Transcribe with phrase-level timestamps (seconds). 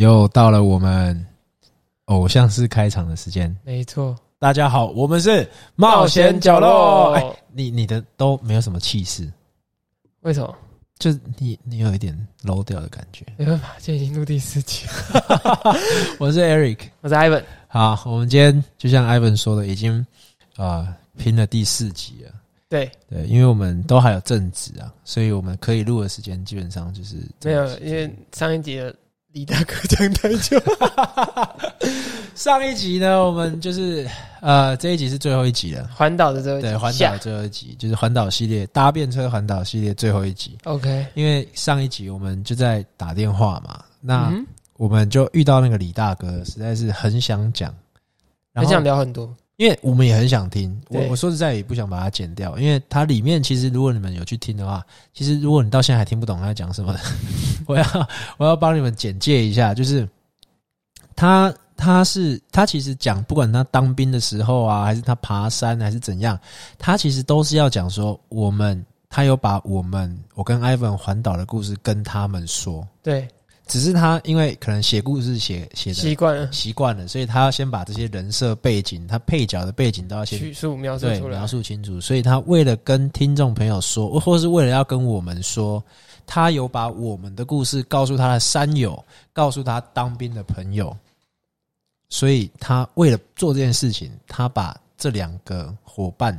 [0.00, 1.26] 又到了我们
[2.06, 3.54] 偶像式开场的时间。
[3.62, 7.12] 没错，大家好，我们是冒险角落。
[7.12, 9.30] 哎，你你的都没有什么气势，
[10.20, 10.56] 为什么？
[10.98, 13.26] 就是你你有一点 low 掉的感觉。
[13.36, 14.86] 没办法，这已经录第四集。
[16.18, 17.44] 我是 Eric，我是 Ivan。
[17.68, 20.06] 好，我们今天就像 Ivan 说的，已经
[20.56, 22.32] 啊拼了第四集了。
[22.70, 28.94] 对对，因为我们都还有正职啊，所以我们可以录的时间基本上就是没有，因为上一集的
[29.32, 30.60] 李大哥讲太久。
[32.34, 34.08] 上一集呢，我们就是
[34.40, 40.58] 呃这一集是最后一集了，环岛的最后一集，对环岛最后一集就是环岛系列搭便车环岛系列最后一集。
[40.64, 44.32] OK，因为上一集我们就在打电话嘛，那
[44.76, 47.72] 我们就遇到那个李大哥，实在是很想讲，
[48.52, 49.32] 然后很想聊很多。
[49.60, 56.96] 因为我们也很想听，我我说实在也不想把它剪掉，因为它里面其实如果你们有去听的话，其实如果你到现在还听不懂他在讲什么，
[57.68, 57.84] 我要
[58.38, 60.08] 我要帮你们简介一下，就是
[61.14, 66.40] 他他是他其实讲不管他当兵的时候啊，还是他爬山还是怎样，
[66.78, 73.28] 他其实都是要讲说我们他有把我们我跟 Ivan 环岛的故事跟他们说，对，
[73.70, 81.46] 只是他因为可能写故事写写的习惯了习惯了，所以他要先把这些人设背景，他配角的背景都要先叙述描述出来对描。
[81.46, 82.00] 述清楚。
[82.00, 85.80] 所以他为了跟听众朋友说，或是为了要跟我们说，
[86.26, 90.96] 他有把我们的故事告诉他的山友，告诉他当兵的朋友。
[92.08, 96.36] 所以他为了做这件事情，他把这两个伙伴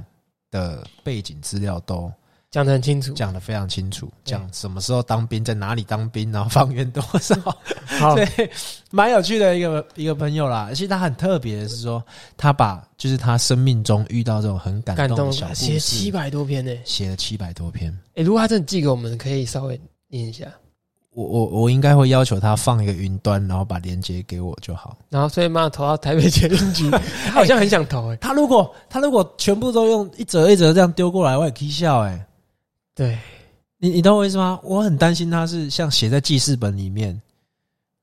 [0.52, 2.12] 的背景资料都
[2.52, 3.14] 讲得很清楚。
[3.14, 7.36] 讲得非常清楚，对讲什么时候当兵，在哪里当兵，然后方圆多少，
[7.98, 8.52] 好，对，
[8.92, 10.66] 蛮有趣的一个一个朋友啦。
[10.68, 12.04] 而且他很特别的是说，
[12.36, 16.72] 他把就是他生命中遇到这种很感感动小故写事，七百多篇呢。
[16.84, 17.98] 写了七百多篇。
[18.16, 19.80] 哎，如果他真的寄给我们，可以稍微
[20.10, 20.46] 念一下。
[21.14, 24.98] 我我我应该会要求他放一个云端，然后把链接给我就好。
[25.10, 26.90] 然后所以嘛投到台北捷运局，
[27.28, 28.16] 他好像很想投哎。
[28.18, 32.26] 他如果他如果全部都用一折一折这样丢过来，我也可以笑哎、
[32.94, 33.18] 对，
[33.78, 34.60] 你你懂我意思吗？
[34.64, 37.20] 我很担心他是像写在记事本里面，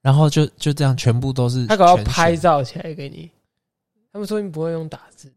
[0.03, 3.31] 然后就就这样全部都是他搞要拍照起来给你。
[4.13, 5.35] 他们说你不会用打字的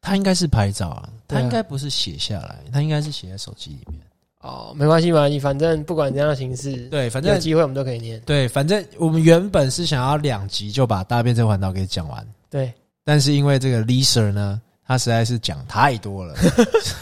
[0.00, 4.00] 他应该是拍照啊，他应该不是写下来，他应该是写在手机里面。
[4.40, 8.20] 哦，没关系嘛，你反正不管怎样的形式，对，反正有机会我们都可以念。
[8.26, 12.72] 对，反正我们原本是想要两集就把大变车环岛给讲完，对，
[13.04, 14.60] 但是因为这个 Lisa 呢，
[14.92, 16.34] 他实在是讲太多了，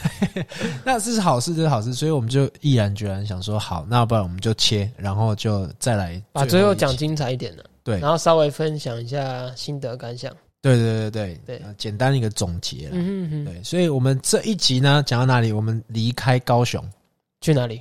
[0.87, 10.33] 那这是好事，这是好事，所以我们就毅然决然想说，好，那不然我们就切，然后就再来把最后讲精彩一点的，对然后稍微分享一下心得感想。
[10.63, 15.51] 对对对对对呃简单一个总结对，所以我们这一集呢，讲到哪里？
[15.51, 16.89] 我们离开高雄
[17.41, 17.81] 去哪里？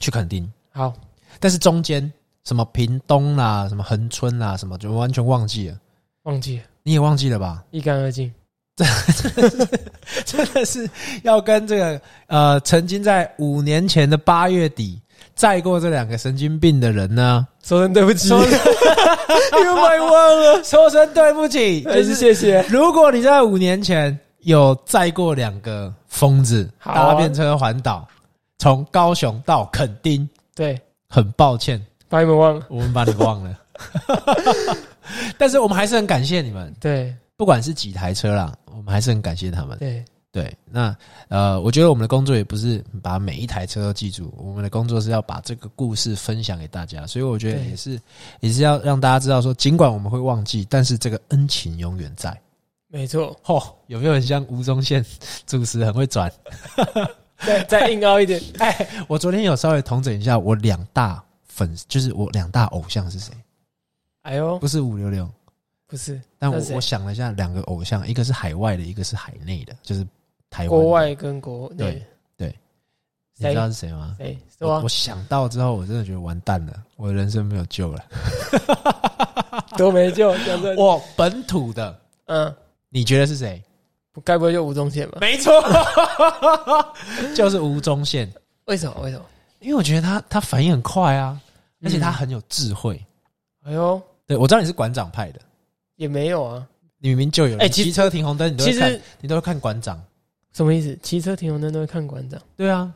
[0.00, 0.92] 去垦丁，好，
[1.40, 2.12] 但是中间
[2.44, 5.80] 什么屏东啦、什么恒春啦、什么，就完全忘记了。
[6.24, 7.64] 忘记了，你也忘记了吧？
[7.70, 8.30] 一干二净。
[10.26, 10.88] 真的是
[11.22, 15.00] 要跟这个呃，曾经在五年前的八月底
[15.34, 18.38] 载过这两个神经病的人呢，说声对不起，说
[19.64, 21.84] 又买忘了，说声对不起。
[21.86, 22.62] 还就是是谢谢。
[22.68, 28.06] 如果你在五年前有载过两个疯子搭便车环岛，
[28.58, 30.78] 从高雄到垦丁，对，
[31.08, 32.66] 很抱歉，把你们忘了。
[32.68, 33.58] 我们把你忘了。
[35.38, 39.76] 但是我们还是很感谢你们，对不管是几台车啦，我们还是很感谢他们。
[39.78, 40.96] 对，对，那
[41.28, 48.00] 呃，我觉得我们的工作也不是把每一台车都记住，我们的工作是要把这个故事分享给大家，所以我觉得也是
[48.40, 52.38] 也是要让大家知道说，尽管我们会忘记，但是这个恩情永远在。
[52.88, 53.38] 没错。
[53.44, 55.04] 嚯、有没有很像吴宗宪
[55.46, 56.32] 主持很会转？
[57.44, 63.32] 再再硬凹一点， 哎，我昨天有稍微统整一下，我两大粉就是我两大偶像是谁？
[64.22, 65.28] 哎呦，不是五六六，
[65.86, 70.06] 不是但我我想了一下，两个偶像，一个是海外的，一个是海内的，就是
[70.50, 72.02] 台湾国外跟国内
[72.36, 72.54] 对，
[73.36, 74.16] 你知道是谁吗？
[74.18, 74.88] 谁我我？
[74.88, 78.04] 想到之后，我真的觉得完蛋了，我的人生没有救了。
[79.76, 80.34] 都没救。
[80.76, 82.54] 我本土的，嗯，
[82.88, 83.62] 你觉得是谁？
[84.24, 85.18] 该不会就吴宗宪吧？
[85.20, 85.52] 没错，
[87.36, 88.30] 就是吴宗宪。
[88.64, 89.02] 为什么？
[89.02, 89.24] 为什么？
[89.60, 91.38] 因为我觉得他他反应很快啊，
[91.82, 92.98] 而且他嗯很有智慧。
[93.64, 95.40] 哎呦，对我知道你是馆长派的，
[95.96, 96.66] 也没有啊。
[96.98, 97.58] 你明明就有。
[97.58, 100.02] 哎骑车停红灯，你都会看其实，你都会看馆长。
[100.52, 100.98] 什么意思？
[101.02, 102.40] 骑车停红灯都会看馆长？
[102.56, 102.90] 对啊，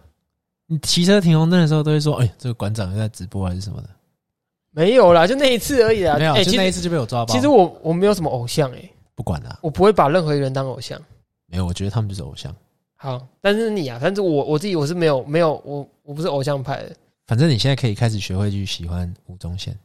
[0.67, 3.89] 你骑车停红灯的时候都会说：“哎、这个馆长又在直播还是什么的。
[4.71, 6.17] 没有啦，就那一次而已啦。
[6.17, 7.35] 没有，就那一次就被我抓包。
[7.35, 11.01] 其实我我没有什么偶像哎，不管了，我不会把任何一个人当偶像。
[11.47, 12.55] 没有，我觉得他们就是偶像。
[12.95, 16.95] 好，但是你啊，但是我我自己我是没有没有我我不是偶像派的。
[17.27, 19.77] 反正你现在可以开始学会去喜欢吴宗宪。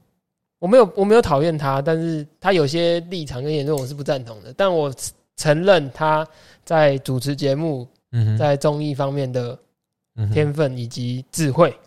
[0.60, 4.94] 我没有我没有讨厌他，但是他有些立场跟言论我是不赞同的，但我
[5.36, 6.26] 承认他
[6.64, 9.58] 在主持节目、嗯，在综艺方面的
[10.34, 11.78] 天分以及智慧，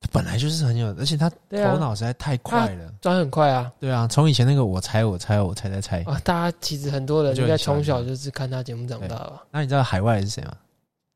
[0.00, 2.92] 他本来就是很有，而且他头脑实在太快了。
[3.00, 6.20] 转很快啊对啊，从以前那个我猜我猜我猜猜猜，啊！
[6.22, 9.42] 大家其实很多人应该从小就是看他节目长大吧？
[9.50, 10.52] 那你知道海外是谁吗？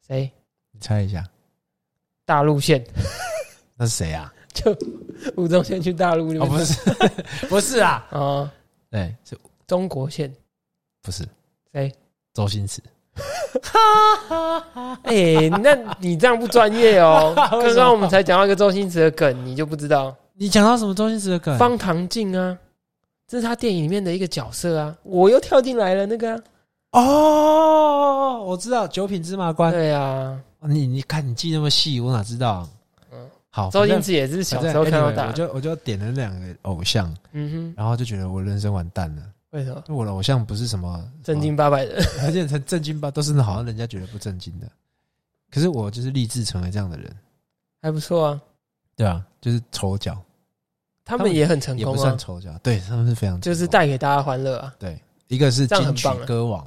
[0.08, 0.31] 谁？
[0.73, 1.25] 你猜一下，
[2.25, 2.82] 大陆线
[3.76, 4.32] 那是谁啊？
[4.55, 4.77] 就
[5.37, 6.81] 吴宗宪去大陆那哦，边不是，
[7.49, 8.53] 不是啊，啊，
[8.91, 10.33] 对，是中国线
[11.03, 11.27] 不是
[11.73, 11.93] 谁？
[12.35, 12.83] 周星驰？
[15.05, 17.35] 哎、那你这样不专业哦。
[17.53, 21.57] 为什么刚刚我们才讲到一个周星驰的梗，你就不知道你讲到什么周星驰的梗？
[21.59, 22.57] 方唐镜啊，
[23.29, 24.97] 这是他电影里面的一个角色啊。
[25.03, 26.35] 我又跳进来了，那个、
[26.91, 29.71] 啊、哦，我知道九品芝麻官。
[29.73, 32.67] 对啊，你你看你记那么细，我哪知道？
[33.53, 35.33] 嗯好，周星驰也是小时候看到 anyway，大我。
[35.33, 39.23] 就我就点了两个偶像，嗯哼，然后就觉得我人生完蛋了。
[39.51, 39.83] 为什么？
[39.89, 44.67] 因为我的偶像不是什么正经，八百的， 而且很正经八，都是那好像人家觉得不正经的。
[45.51, 47.15] 可是我就是立志成为这样的人，
[47.83, 48.41] 还不错啊。
[48.97, 50.19] 对啊，就是丑角，
[51.05, 54.75] 他们也很成功啊也不算，丑角，对他们是非常就是带给大家欢乐啊。
[54.79, 56.67] 对，一个是金曲歌王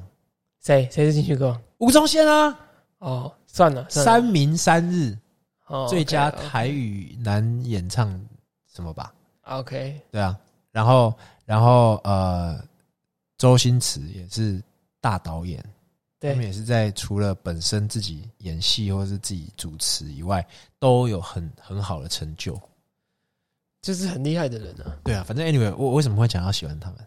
[0.61, 1.61] 谁谁是金曲歌王？
[1.79, 2.55] 吴宗宪啊，
[2.99, 5.17] 哦，算了，算了三明三日
[5.67, 8.19] 哦最佳 OK，OK 台语男演唱
[8.71, 9.13] 什么吧
[9.43, 10.37] ？OK，对啊，
[10.71, 11.13] 然后
[11.45, 12.63] 然后呃，
[13.37, 14.61] 周星驰也是
[15.01, 15.59] 大导演，
[16.19, 20.45] 他们对，也是在除了本身自己演戏或是自己主持以外，
[20.79, 22.59] 都有很很好的成就。
[23.81, 24.97] 就是很厉害的人啊。
[25.03, 26.99] 对啊，反正 anyway，我我为什么会讲要喜欢他们？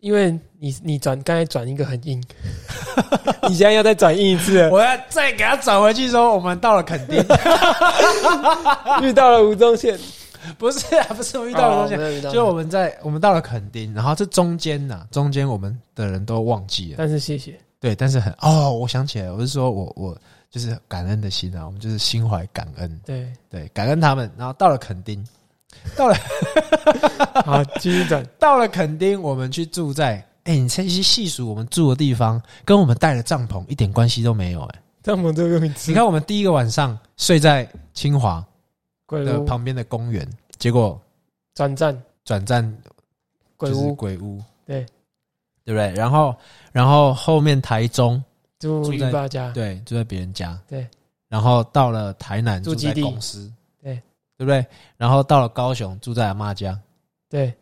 [0.00, 2.22] 因为你你转刚才转一个很硬，
[3.48, 7.18] 你现在要再转硬一次，我要再给他转回去说，我们到了垦丁，
[9.02, 9.98] 遇到了吴宗宪，
[10.56, 20.16] 不是啊，不是我遇到了东西，哦没有遇到就我们在我们到了垦丁，然后这中间呐、中间我们的人都忘记了，但是谢谢，对，但是很哦，我想起来了，我是说我我
[20.50, 25.24] 就是感恩的心啊，我们就是心怀感恩，对，对，感恩他们，然后到了垦丁，
[25.96, 26.14] 到了。
[27.44, 38.44] 好，继续转，到了垦丁，我们去住在，哎、你其实细数我们住的地方，跟我们带的帐篷一点关系都没有、哎，帐篷都用一次，你看我们第一个晚上睡在清华
[39.08, 40.28] 的旁边的公园，
[40.58, 41.00] 结果
[41.54, 42.00] 转站。
[42.24, 42.62] 转站
[43.58, 44.84] 就是鬼屋鬼屋，对。
[45.64, 45.92] 对不对？
[45.94, 46.34] 然后
[46.72, 48.22] 然后后面台中，
[48.58, 50.86] 住住在鱼爸家，对，住在别人家，对，
[51.28, 53.50] 然后到了台南住在公司，
[54.38, 54.64] 对，不对？
[54.96, 56.78] 然后到了高雄住在阿妈家，
[57.28, 57.52] 对，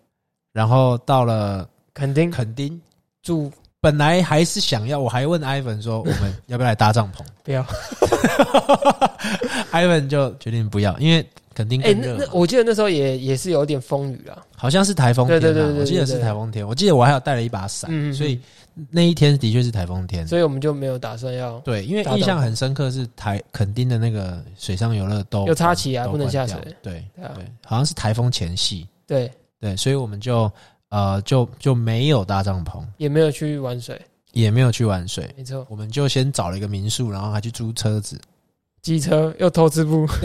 [0.52, 2.80] 然后到了肯定垦丁，
[3.22, 3.50] 住
[3.80, 7.20] 本来还是想要，我还问 Ivan 说我们要不要来搭帐篷？
[7.42, 7.64] 不要，，
[9.72, 12.12] Ivan 就决定不要，因为垦丁哎，更热。
[12.12, 18.14] 嘛，那那我记得那时候也也是有点风雨啊，好像是台风天、啊，对对对对我记得是台风天，我记得我还有带了一把伞，嗯嗯嗯。
[18.14, 18.38] 所以
[18.90, 20.26] 那一天的确是台风天。
[20.28, 26.56] 所以我们就没有打算要对，因为印象很深刻是台垦丁的那个水上游乐都有插旗啊不能下水。
[26.82, 27.26] 对对
[27.64, 30.50] 好像是台风前夕，对，对，所以我们就
[30.90, 34.00] 呃就就没有搭帐篷，也没有去玩水，
[34.32, 38.20] 也没有去玩水，没错，我们就先找了一个民宿，然后还去租车子，
[38.82, 40.06] 机车又偷吃布，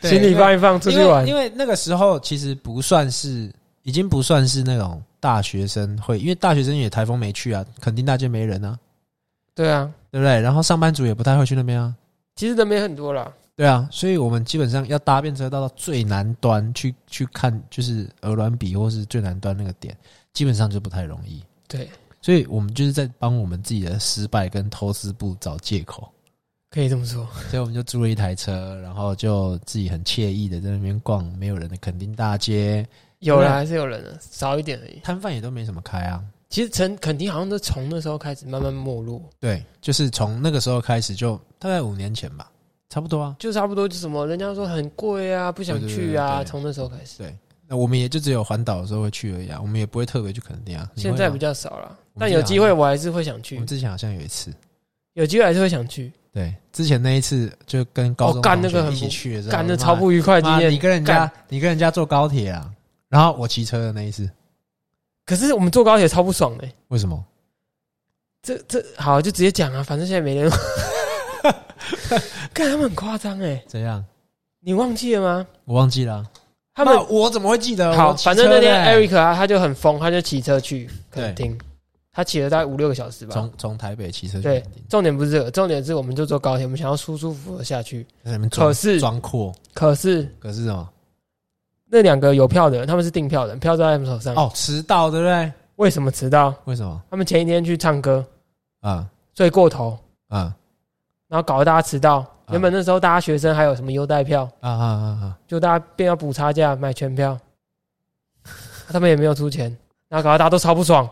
[0.00, 1.26] 对行李放一放出去玩。
[1.26, 3.50] 因，因为那个时候其实不算是，
[3.82, 8.78] 已经不算是那种大学生会，因为大学生也台风没去啊，垦丁大街没人啊，
[9.54, 10.38] 对啊，对不对？
[10.38, 11.96] 然后上班族也不太会去那边啊，
[12.36, 19.96] 其实人没很多啦，对啊，所以我们基本上要搭便车到到最南端去去看，就是鹅銮比或是最南端那个点，
[20.34, 21.42] 基本上就不太容易。
[21.66, 21.88] 对，
[22.20, 26.06] 所以我们就是在帮我们自己的失败跟投资部找借口，
[26.68, 32.88] 可以这么说，所以我们就租了一台车，然后就自己很惬意的在那边逛没有人的垦丁大街，对
[33.24, 35.00] 有人，还是有人的，少一点而已。
[35.02, 36.22] 摊贩也都没什么开啊。
[36.50, 42.48] 其实成肯定好像都从那时候开始慢慢没落，对，就是从那个时候开始就大概五年前吧，
[42.90, 43.34] 差不多啊。
[43.40, 50.88] 就差不多就什么人家说很贵啊，不想去啊，从那时候开始，对，那我们也就只有环岛的时候会去而已啊，我们也不会特别去垦丁啊。
[50.94, 54.52] 现在比较少了，但有机会我还是会想去我们，之前好像有一次，
[55.14, 60.70] 有机会还是会想去，对，之前那一次就跟高中哦干那个很不去干的超不愉快的经验。
[60.70, 62.70] 你跟人家，你跟人家坐高铁啊，
[63.14, 64.28] 然后我骑车的那一次，
[65.24, 67.24] 可是我们坐高铁超不爽的、为什么？
[68.42, 70.50] 这这好就直接讲啊，反正现在没人。
[72.52, 74.04] 看他们很夸张哎，怎样？
[74.58, 75.46] 你忘记了吗？
[75.64, 76.26] 我忘记了啊。
[76.74, 77.96] 他们妈我怎么会记得？
[77.96, 81.60] 好，我骑反正那天 Eric 啊，他就很疯，他就骑车去对垦丁，
[82.10, 83.32] 他骑了大概五六个小时吧。
[83.32, 88.02] 从从台北骑车去对垦丁，重点不是这个，重点是我们就坐高铁，我们想要舒舒服服的下去。
[88.24, 90.90] 在那边装可是装阔，可是可是什么？
[91.86, 94.34] 那两个有票的人，他们是订票的，票在他们手上。
[94.34, 95.52] 哦，迟到对不对？
[95.76, 96.54] 为什么迟到？
[96.64, 97.00] 为什么？
[97.10, 98.24] 他们前一天去唱歌，
[98.80, 99.98] 啊睡过头，
[100.28, 100.54] 啊
[101.28, 102.24] 然后搞得大家迟到。
[102.50, 105.38] 原本那时候大家学生还有什么优待票，啊啊啊啊！
[105.48, 107.38] 就大家便要补差价买全票，
[108.86, 109.74] 他们也没有出钱，
[110.10, 111.08] 然后搞得大家都超不爽，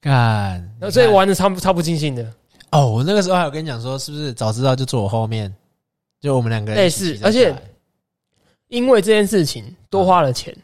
[0.00, 2.26] 干，然后所以玩的超超不尽兴的，
[2.70, 5.54] 哦，我那个时候还有跟你讲说，是不是早知道就坐我后面，
[6.20, 7.54] 就我们两个人类一起骑，车似而且
[8.68, 10.54] 因为这件事情多花了钱。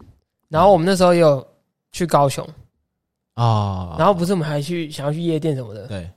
[0.48, 1.46] 然后我们那时候也有
[1.92, 2.44] 去高雄，
[3.36, 6.10] 哦，然后不是我们还去想要去夜店什么的，对，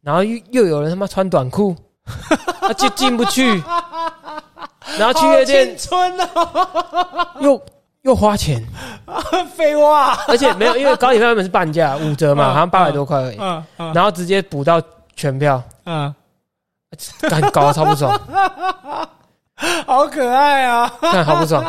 [0.00, 1.76] 然后又又有人他妈穿短裤，
[2.60, 3.62] 他就进不去，
[4.98, 5.76] 然后去夜店
[7.40, 7.62] 又
[8.02, 8.60] 又花钱，
[9.54, 13.36] 废话，而且没有，因为高铁票原本是半价五折嘛，嗯好像八百多块而已，
[13.94, 14.82] 然后直接补到
[15.14, 16.12] 全票，嗯，
[17.20, 18.20] 干搞得超不爽，
[19.86, 20.92] 好可爱啊！
[21.00, 21.64] 看好不爽，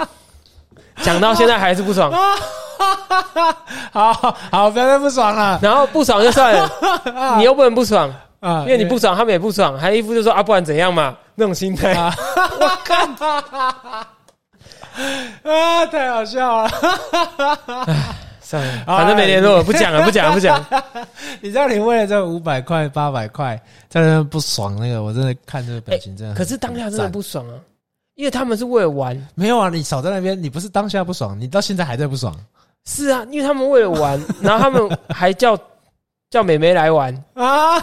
[1.01, 2.11] 讲到现在还是不爽，
[3.91, 4.13] 好
[4.51, 5.59] 好，不要再不爽了。
[5.61, 6.69] 然后不爽就算了，
[7.37, 8.09] 你又不能不爽，
[8.39, 12.13] 啊因为你不爽，他们也不爽，还一副就说啊，不然怎样嘛，那种心态，啊，
[15.91, 16.69] 太好笑了！
[18.41, 20.83] 算了，反正没联络，不讲了，不讲了，不讲了，
[21.41, 23.59] 你知道你为了这五百块、八百块
[23.89, 27.55] 在那不爽，那个我真的看这个表情真的很、可是当下真的赞不爽啊，
[28.15, 32.33] 因为他们是为了玩，没有啊，你少在那边，你不是当下不爽，你到现在还在不爽
[32.85, 35.57] 是啊，因为他们为了玩， 然后他们还叫
[36.29, 37.81] 叫美眉来玩，啊！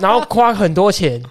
[0.00, 1.22] 然后花很多钱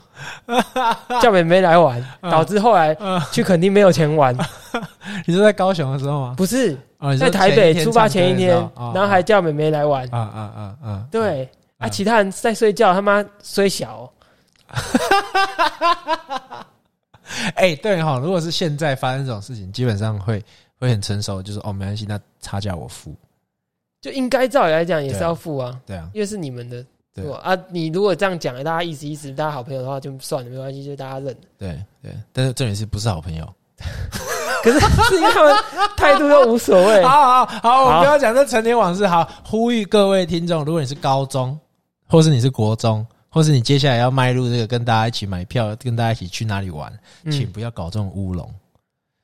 [1.22, 4.36] 叫妹妹来玩，嗯导致后来嗯去垦丁没有钱玩。
[5.26, 6.34] 你是在高雄的时候吗？
[6.38, 8.56] 不是哦，在台北出发前一天
[8.94, 10.04] 然后还叫妹妹来玩。
[10.12, 11.04] 啊啊啊啊！
[11.12, 11.44] 对
[11.78, 14.10] 啊，嗯其他人在睡觉，他妈虽小
[14.72, 14.76] 哦，
[17.56, 20.44] 哎、对哈，如果是现在发生这种事情，基本上会
[20.80, 23.16] 会很成熟，就是哦，没关系，那差价我付。
[24.02, 26.86] 就应该照理来讲也是要付啊，对啊，因为是你们的。
[27.14, 31.34] 对啊，你如果这样讲，大家意思意思，大家好朋友的话就算了，没关系，就大家认。
[31.58, 33.54] 对对，但是重点是不是好朋友？
[34.62, 35.56] 可是是因为他们
[35.96, 37.02] 态度又无所谓。
[37.08, 39.08] 好好好，我好们不要讲这陈年往事。
[39.08, 41.58] 好，呼吁各位听众，如果你是高中，
[42.10, 46.90] 或是你是国中，或是你接下来要迈入这个跟大家一起买票，跟大家一起去哪里玩，
[47.30, 48.50] 请嗯，不要搞这种乌龙。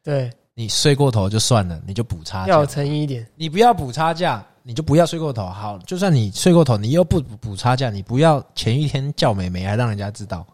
[0.04, 2.66] 对，你睡过头就算了，你就补差价要有。
[2.66, 3.26] 诚意一点。
[3.38, 5.46] 你不要补差价，你就不要睡过头。
[5.48, 10.46] 好，就算你睡过头，你又不补补差价，你不要前一天叫美眉，还让人家知道。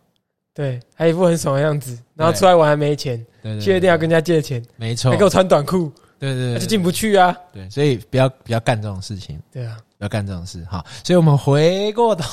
[0.53, 7.35] 对，还一副很爽的样子，然后出来玩还没钱，对对去夜店要跟人家借钱，没错还，给我穿短裤，对对就进不去啊。
[7.53, 10.65] 对，所以不要不要干这种事情，对啊，不要干这种事。
[10.69, 12.23] 好，所以我们回过头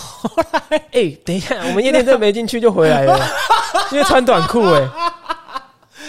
[0.71, 3.19] 来， 哎、等一下，我们夜店真的没进去就回来了，
[3.93, 4.89] 因为穿短裤哎、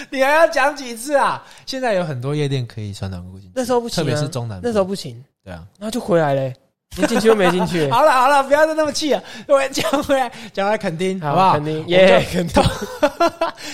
[0.09, 1.43] 你还要讲几次啊？
[1.65, 5.65] 现在有很多夜店可以穿短裤进去，那时候不行、啊，特别是中南那时候不行，对啊。
[5.79, 6.53] 然后就回来了、
[6.97, 9.21] 连进去又没进去、 好了好了，不要再那么气了。
[9.47, 11.53] 我讲回来，讲回来垦丁，好不好？
[11.53, 12.63] 肯定耶，肯定。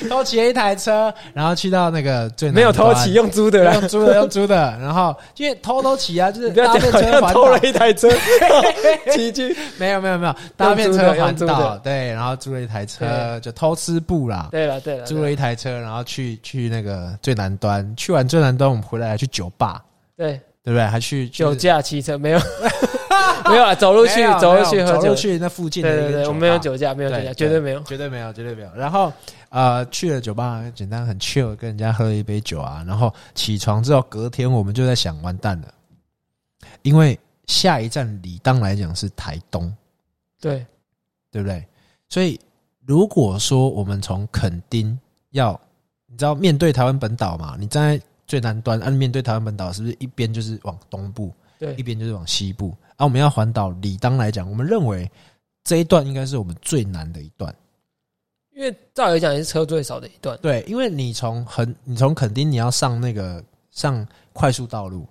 [0.09, 3.73] 偷 骑了一台车，然后去到那个最南没有偷端骑，用租的啦。
[3.73, 4.77] 用租的，用租的。
[4.79, 8.09] 然后因为偷偷骑啊，就是搭便车环像偷了，一台车
[9.11, 11.81] 骑去，没有没有没有，搭便车环岛，的。
[11.83, 14.47] 对，然后租了一台车，就偷吃布啦。
[14.51, 19.81] 对了对了，租了一台车，然后去去那个最南端，去完最南端，我们回来还去酒吧，
[20.17, 20.85] 对对不对？
[20.85, 22.39] 还去酒驾驾骑车没有
[23.49, 27.81] 没有啊，走路去走路去喝酒走路，去那附近对对对，我们没有酒驾，没有酒驾，对绝对没有。
[27.83, 28.69] 绝对没有，绝对没有。
[28.75, 29.11] 然后
[29.49, 32.83] 呃，去了酒吧，简单很 chill，跟人家喝了一杯酒啊。
[32.87, 35.67] 然后起床之后，隔天我们就在想，完蛋了，
[36.83, 39.73] 因为下一站理当来讲是台东，
[40.39, 40.65] 对
[41.31, 41.65] 对不对？
[42.07, 42.39] 所以
[42.85, 44.97] 如果说我们从垦丁
[45.31, 45.59] 要，
[46.07, 47.55] 你知道面对台湾本岛嘛？
[47.59, 52.73] 你站在最南端，按、面对台湾本岛，是不是一边就是往东部，对一边就是往西部？
[52.95, 55.11] 啊，我们要环岛，理当来讲，我们认为
[55.65, 57.53] 这一段应该是我们最难的一段。
[58.55, 65.05] 因为照理讲也是车最少的一段，对，因为你从横，你从垦丁你要上那个上快速道路，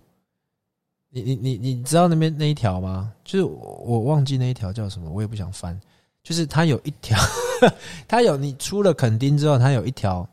[1.10, 3.12] 你你你你知道那边那一条吗？
[3.22, 5.78] 就是我我忘记那一条叫什么，我也不想翻。
[6.22, 7.18] 就是它有一条，
[8.08, 10.26] 它有你出了垦丁之后，它有一条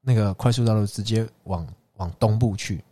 [0.00, 1.64] 那个快速道路直接往
[2.02, 2.82] 往东部去，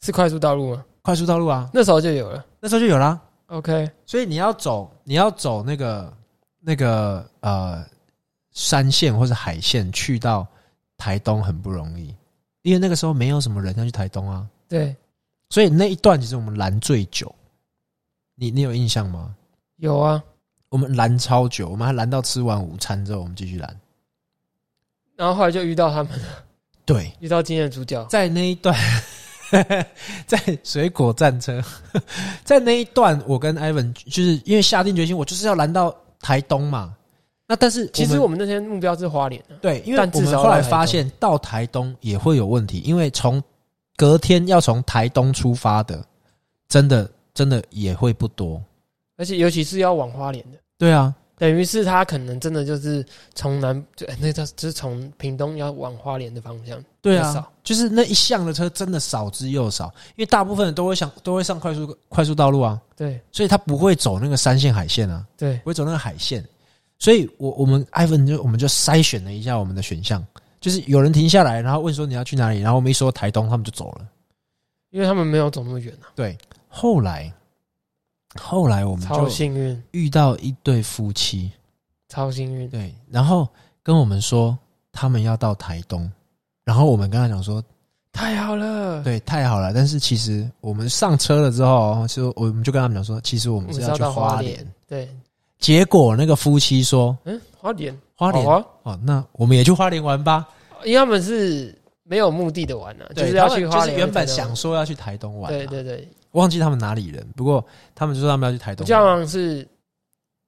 [0.00, 0.84] 是快速道路吗？
[1.02, 2.44] 快速道路啊，那时候就有了。
[2.60, 3.20] 那时候就有啦。
[3.46, 6.12] OK，所以你要走，你要走那个
[6.60, 7.84] 那个呃
[8.52, 10.46] 山线或者海线去到
[10.96, 12.14] 台东很不容易，
[12.62, 14.94] 因为那个时候没有什么人要去台东啊，对，
[15.50, 17.32] 所以那一段其实我们拦最久。
[18.34, 19.34] 你你有印象吗？
[19.76, 20.22] 有啊。
[20.68, 23.80] 我们拦超久，我们还拦到吃完午餐之后，我们继续拦。
[25.14, 26.44] 然后后来就遇到他们了，
[26.86, 28.74] 对，遇到今天的主角，在那一段，
[30.26, 31.60] 在水果战车，
[32.44, 36.94] 在那一段，我跟 Ivan 就是因为下定决心，我就是要拦到台东嘛。
[37.48, 43.42] 那但是其实我我们那天目标是花莲的，对，因为但至我们后来发现到台东也会有问题，因为从
[43.96, 46.04] 隔天要从台东出发的，
[46.68, 48.62] 真的真的也会不多。
[49.16, 63.20] 而且尤其是要往花莲的，对啊，等于是他可能真的就是从南就哎那叫就是从屏东要往花莲的方向，对啊就是那一项的车真的少之又少，因为大部分人都会想都会上快速快速道路啊，对。
[63.32, 65.26] 所以他不会走那个山线海线啊。
[65.36, 65.56] 对。
[65.58, 66.42] 不会走那个海线，
[66.98, 70.24] 所以我我们 Ivan 就我们就筛选了一下我们的选项，
[70.60, 74.08] 就是有人停下来，然后问说你要去哪里，然后我们一说台东，他们就走了。
[74.90, 76.38] 因为他们没有走那么远啊，对，
[76.68, 77.30] 后来
[78.36, 81.50] 后来我们超就幸运，遇到一对夫妻，
[82.08, 83.48] 超幸运，对，然后
[83.82, 84.56] 跟我们说
[84.92, 86.10] 他们要到台东，
[86.64, 87.62] 然后我们跟他讲说，
[88.12, 94.54] 太好了，对，太好了，但是其实我们上车了之后，就我们就跟他们讲说，其实我我们是要去花莲。
[94.54, 95.08] 莲，，对，
[95.58, 98.46] 结果那个夫妻说嗯，花莲，花莲？
[98.48, 100.48] 啊，哦，那我们也去花莲玩吧。
[100.84, 107.64] 因为他们是没有目的的玩呢，就，是要去花莲，就是原本想说要去台东玩、啊，对对对，忘记他们哪里人，不过
[107.94, 108.86] 他们就说他们要去台东。
[108.86, 109.66] 好像是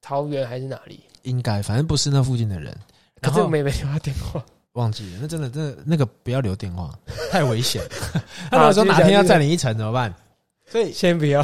[0.01, 2.75] 桃园还是哪里，应该反正不是那附近的人，
[3.21, 4.43] 可是我们也没留他电话，
[4.73, 6.93] 忘记了，那真的真的那个不要留电话，
[7.31, 7.81] 太危险。
[8.49, 10.13] 他好如果说哪天要占领一层怎么办？
[10.67, 11.43] 所以先不要，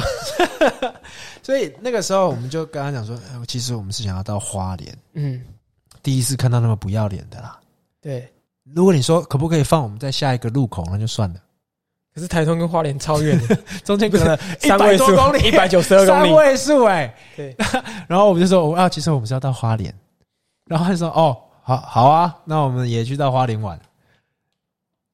[1.42, 5.42] 所以那个时候我们就跟他讲说，哎其实我们是想要到花莲，嗯，
[6.02, 7.58] 第一次看到那么不要脸的啦。
[8.00, 8.32] 对。
[8.74, 11.40] 如果你说可不可以放我们在下一个路口，那就算了，
[12.16, 13.54] 可是台东跟花莲超远的，
[13.84, 17.54] 中间隔了三位数100多公里，一百九十二公里，三位数哎、对，
[18.08, 19.94] 然后我们就说，啊，其实我们是要到花莲。
[20.64, 23.78] 然后他就说，哦，好好啊，那我们也去到花莲玩。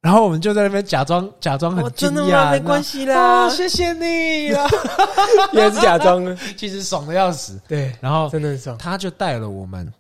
[0.01, 2.51] 然后我们就在那边假装假装很哦惊讶，真的吗？
[2.53, 4.65] 没关系系啦，谢谢你啦，
[5.53, 7.61] 也是假装，其实爽的要死。
[7.67, 8.79] 对，然后真的很爽。
[8.79, 9.93] 他就带了我们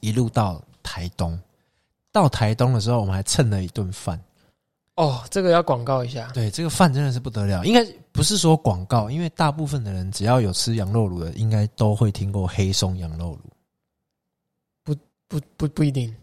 [0.00, 1.38] 一路到台东。
[2.10, 4.18] 到台东的时候，我们还蹭了一顿饭。
[4.96, 7.64] 哦，这个要广告一下，对，这个饭真的是不得了。
[7.64, 13.50] 应该不是说广告，因为大部分的人只要有吃羊肉炉的，应该都会听过黑松羊肉炉。
[14.84, 14.94] 不
[15.26, 16.14] 不不不一定，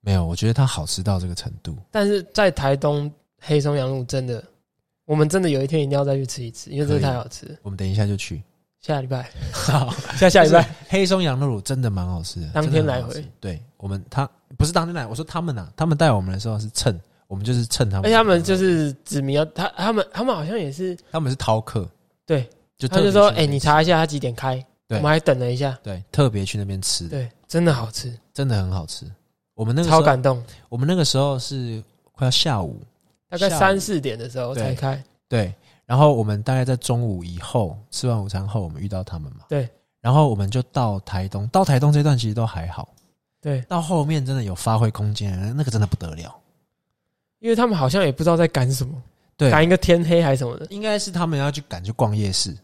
[0.00, 1.76] 没有，我觉得它好吃到这个程度。
[1.90, 4.42] 但是在台东黑松羊肉真的，
[5.04, 7.56] 我们真的有一天一定要再去吃一次，因为真的太好吃。
[7.62, 8.42] 我们等一下就去。
[8.80, 13.22] 下礼拜，好， 下下礼拜，黑松羊肉卤真的蛮好吃的，当天来回。
[13.40, 16.98] 对我们，他不是当天来，我说他们呐、他们带我们的时候是蹭，
[17.34, 18.06] 我们就是趁他们。
[18.06, 21.84] 而且他们就是指明要他他们他们好像也是他们是逃客，
[22.24, 24.54] 对，就他就说，哎、你查一下他几点开，
[24.86, 29.04] 对我们还等了一下，对特别去那边吃，对，真的好吃，真的很好吃。
[29.54, 30.40] 我们那个，超感动。
[30.68, 32.80] 我们那个时候是快要下午，
[33.28, 35.52] 大概三四点的时候才开，对，
[35.86, 39.68] 然后我们大概在中午以后吃完午餐后，我们遇到他们嘛，对，
[40.00, 42.88] 然后我们就到台东，到台东这段其实都还好，
[43.40, 46.34] 对，到后面真的有发挥空间，那个真的不得了。
[47.44, 48.94] 因为他们好像也不知道在赶什么，
[49.36, 52.56] 对，赶一个天黑还是什么的，应该是他们要去赶去逛夜市。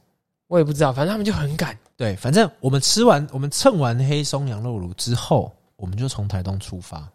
[0.47, 1.79] 我也不知道，反正他们就很赶。
[1.99, 7.07] 对，反正我们吃完，我们蹭完黑松羊肉炉之后，我们就从台东出发。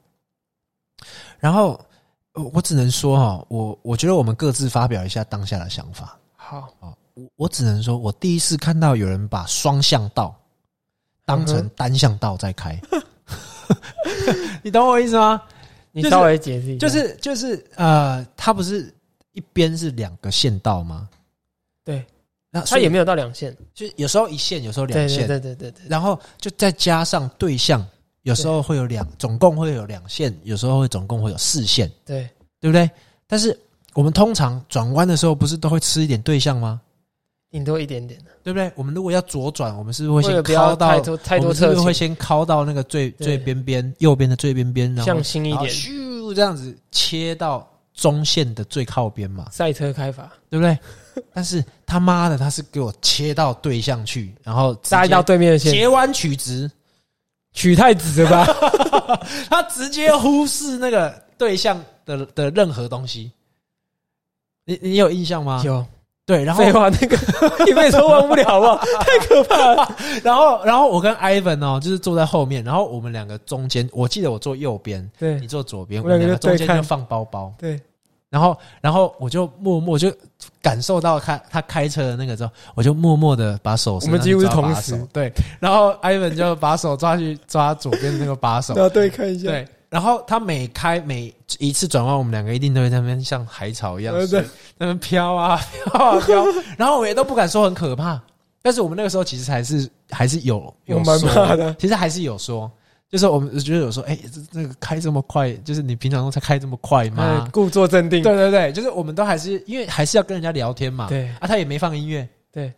[1.40, 1.84] 然后，
[2.34, 6.94] 呃我只能说哈，我我觉得我们各自发表一下当下的想法好，啊。
[7.16, 10.36] 我我只能说，我第一次看到有人把双向道
[11.26, 12.80] 当成单向道在开，
[14.62, 15.42] 你懂我意思吗？
[16.02, 18.94] 就是你稍微解释一下，就是就是呃，它不是
[19.34, 21.10] 一边是两个线道吗？
[21.84, 22.06] 对，
[22.52, 25.28] 那所以他也没有到两线，就有时候一线，有时候两线。
[25.28, 27.86] 对，对对对对，然后就再加上对象，
[28.24, 32.30] 有时候会有两，总共会有两线，有时候会总共会有四线，对。
[32.62, 32.90] 对不对？
[33.28, 33.56] 但是
[33.94, 36.82] 我们通常转弯的时候，不是都会吃一点对象吗？
[37.52, 38.72] 顶多一点点的，对不对？
[38.76, 50.78] 我们如果要左转，我们是不是会先靠到太多太我们是不是会，先靠到那个最最边边右边的最边边，然后向心一点，咻这样子切到中线的最靠边嘛，赛车开法，对不对？
[51.34, 56.70] 但是他妈的，他是给我切到对象去，然后直接扎到对面的线，截弯取直，
[57.52, 58.46] 取太直了吧？
[59.50, 63.32] 他直接忽视那个对象的的任何东西。
[64.66, 65.62] 你你有印象吗？
[65.66, 65.86] 有，
[66.26, 67.16] 对，然后废话，那个
[67.68, 68.78] 一辈子都忘不了，好不好？
[69.02, 69.96] 太可怕了。
[70.24, 75.40] 然后然后我跟 Ivan 哦，就是坐在后面，然后我们两个中间，我记得我坐右边，对。
[75.40, 77.80] 你坐左边，我我们两个中间就放包包，对，
[78.32, 80.12] 然后然后我就默默就
[80.64, 84.98] 感受到他他开车的那个之后，我就默默的把手我们几乎是同时。
[85.14, 94.46] 对，然后 Ivan 就把手抓去抓左边那个把手，要 对看一下，对，然后他每开每一次转弯，我们两个一定都会在那边像海草一样对对。
[94.78, 96.44] 那边飘啊飘啊飘，
[96.78, 98.22] 然后我们也都不敢说很可怕，
[98.62, 102.70] 但是我们那个时候其实还是还是有有蛮说怕的，其实还是有说，
[103.10, 107.48] 就是我们觉得有说，哎、这这个开这么快，就是你平常都才开这么快哎吗？
[107.54, 111.30] 故作镇定，对对对，就是我们都还是因为还是要跟人家聊天嘛，对。
[111.40, 112.74] 啊，他也没放音乐，对，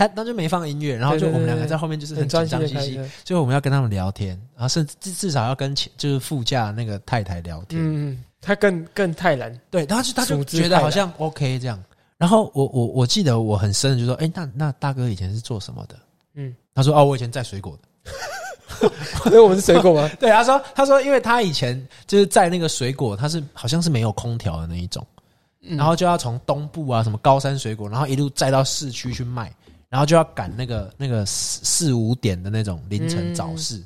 [0.00, 3.06] 他他就没放音乐，然后就我们两个在后面就是很很紧张兮兮，车。
[3.22, 11.78] 所以我们要跟他们聊天，然后甚至至至少要跟前就是副驾那个太太聊天，嗯，嗯他更更泰然，对，然后就他就觉得好像 OK 这样。
[12.16, 15.94] 然后我我我记得我很深的就说，哎、那那大哥以前是做什么的？
[16.34, 18.10] 嗯，他说哦，我以前载水果的。
[19.26, 20.08] 因为我们是水果吗？
[20.18, 25.06] 对，他说他说，因为他以前就是在那个水果，他是好像是没有空调的那一种，
[25.60, 29.52] 嗯然后就要从东部啊什么高山水果，然后一路载到市区去卖，
[29.90, 33.82] 然后就要赶那个那个四四五点的那种凌晨早市，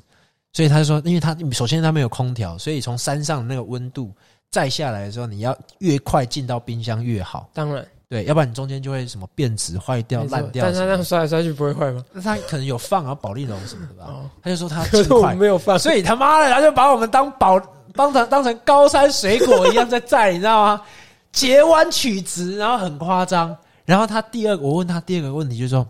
[0.53, 4.13] 所以他就说，因为他首先他没有空调，所以从山上那个温度
[4.51, 11.03] 再下来的时候，你要越快进到冰箱越好，当然对，要不然你中间就会什么变质、坏掉、烂掉但是他那样。
[11.03, 12.05] 摔来摔去不会坏吗？
[12.13, 17.59] 那他可能有放啊保利龙什么的吧，哦，他就说他可 没有放，所以他妈的，他就把我们当宝
[17.95, 20.81] 当成当成高山水果一样在载，你知道吗？
[21.33, 23.57] 截弯取直，然后很夸张。
[23.85, 25.85] 然后他第二个，我问他第二个问题就是说，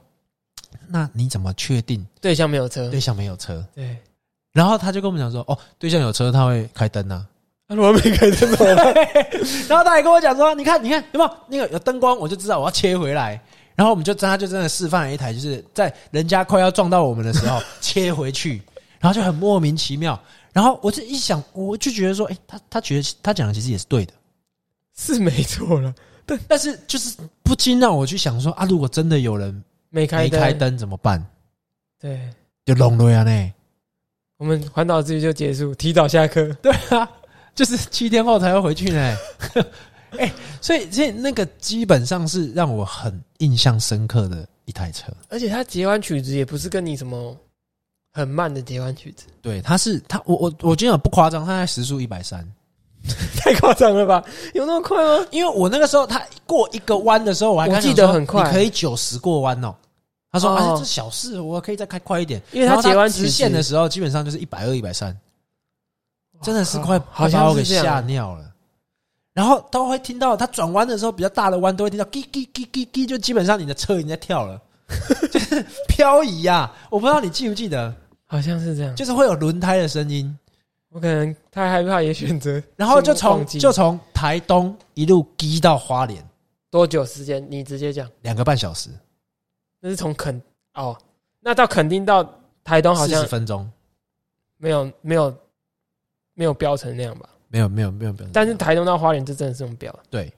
[0.89, 3.65] 那你怎么确定对象没有车，对象没有车？
[3.73, 3.97] 对，
[4.51, 7.25] 然后他就跟我们讲说，哦，对象有车，他会开灯啊。
[7.67, 8.93] 那如果没开灯怎么办？
[9.67, 13.41] 然后他还跟我讲说，你看，你看有没有那个有灯光，我就知道我要切回来。
[13.75, 18.61] 然后我们就真他就真的示范了一台，就是在人家快要撞到我们的时候 切回去，
[18.99, 20.17] 然后就很莫名其妙。
[20.53, 24.13] 然后我就一想，我就觉得说，哎、他他觉得他讲的其实也是对的，
[24.95, 25.93] 是没错了，
[26.47, 29.61] 但是就是不禁让我去想说啊，如果真的有人
[29.95, 31.25] 没开没开，灯怎么办？
[32.01, 32.19] 对，
[32.65, 33.53] 就弄了呀呢？
[34.35, 37.09] 我们环岛之旅就结束，提早下课， 对啊，
[37.55, 39.17] 就是七天后才要回去呢。
[40.19, 40.29] 哎、
[40.59, 45.13] 所以所以那个基本上是让我很印象深刻的一台车。
[45.29, 47.33] 而且它截完曲子也不是跟你什么
[48.11, 52.45] 很慢的截完曲子，对，它是它，我我我今天不夸张，它在时速一百三，
[53.39, 54.21] 太夸张了吧？
[54.53, 55.25] 有那么快吗？
[55.31, 59.73] 因为我那个时候它过一个弯的时候，我还跟他我记得很快你可以九十过弯哦。
[60.35, 60.75] 他说：“哦。
[60.75, 65.17] 啊，这小事，我可以再开快一点。”因为他截完直线的时候，基本上就是一百二、一百三，
[66.41, 68.51] 真的是快好快把像我给吓，尿了。
[69.33, 74.61] 然后都会听到他转弯的时候，比较大的弯都会听到叽叽叽叽叽，就基本上你的车已经在跳了，
[75.31, 77.93] 就是漂移呀、我不知道你记不记得，
[78.25, 78.95] 好像是这样。
[78.95, 80.37] 就是会有轮胎的声音。
[80.89, 86.25] 我可能太害怕，也选择然后就从就从台东一路滴到花莲，
[86.71, 87.45] 多久时间？
[87.49, 88.89] 你直接讲，两个半小时，
[89.85, 90.41] 那是从垦
[90.73, 90.97] 哦，
[91.39, 92.27] 那到垦丁到
[92.63, 93.69] 台东好四像十分钟，
[94.57, 95.31] 没有没有
[96.33, 97.29] 没有标成那样吧？
[97.49, 100.33] 没有没有没有没有，但是台东到花莲这真的是用标，对，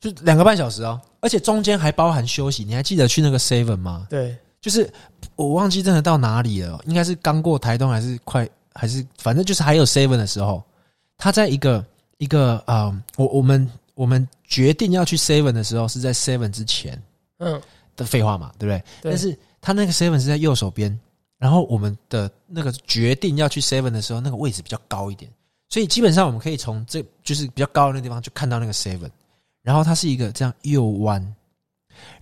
[0.00, 2.64] 就两个半小时哦，而且中间还包含休息。
[2.64, 4.06] 你还记得去那个 Seven 吗？
[4.08, 4.90] 对，就是
[5.36, 10.64] 我忘记真的到哪里了，应该是刚过台东还是快还是反正就是还有 Seven 的时候，
[11.18, 11.84] 他在一个
[12.16, 17.00] 一个啊、呃我我们我们决定要去 Seven 的时候是在 Seven 之前
[17.40, 17.60] 嗯，
[17.98, 18.82] 的废话嘛，对不对？
[19.02, 19.12] 对。
[19.12, 20.98] 但是他那个 Seven 是在右手边，
[21.36, 25.30] 然后我们的那个决定要去 Seven 的时候，那个位置比较高一点，
[25.68, 29.10] 所以基本上我们可以从这就是比较高的那个地方就看到那个 Seven，
[29.62, 31.34] 然后它是一个这样右弯，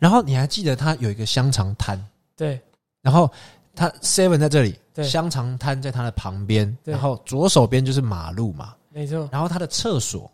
[0.00, 2.02] 然后你还记得它有一个香肠摊，
[2.34, 2.60] 对。
[3.02, 3.30] 然后
[3.74, 5.06] 它 Seven 在这里，对。
[5.06, 6.92] 香肠摊在它的旁边，对。
[6.92, 10.28] 然后左手边就是马路嘛，没错，然后它的厕所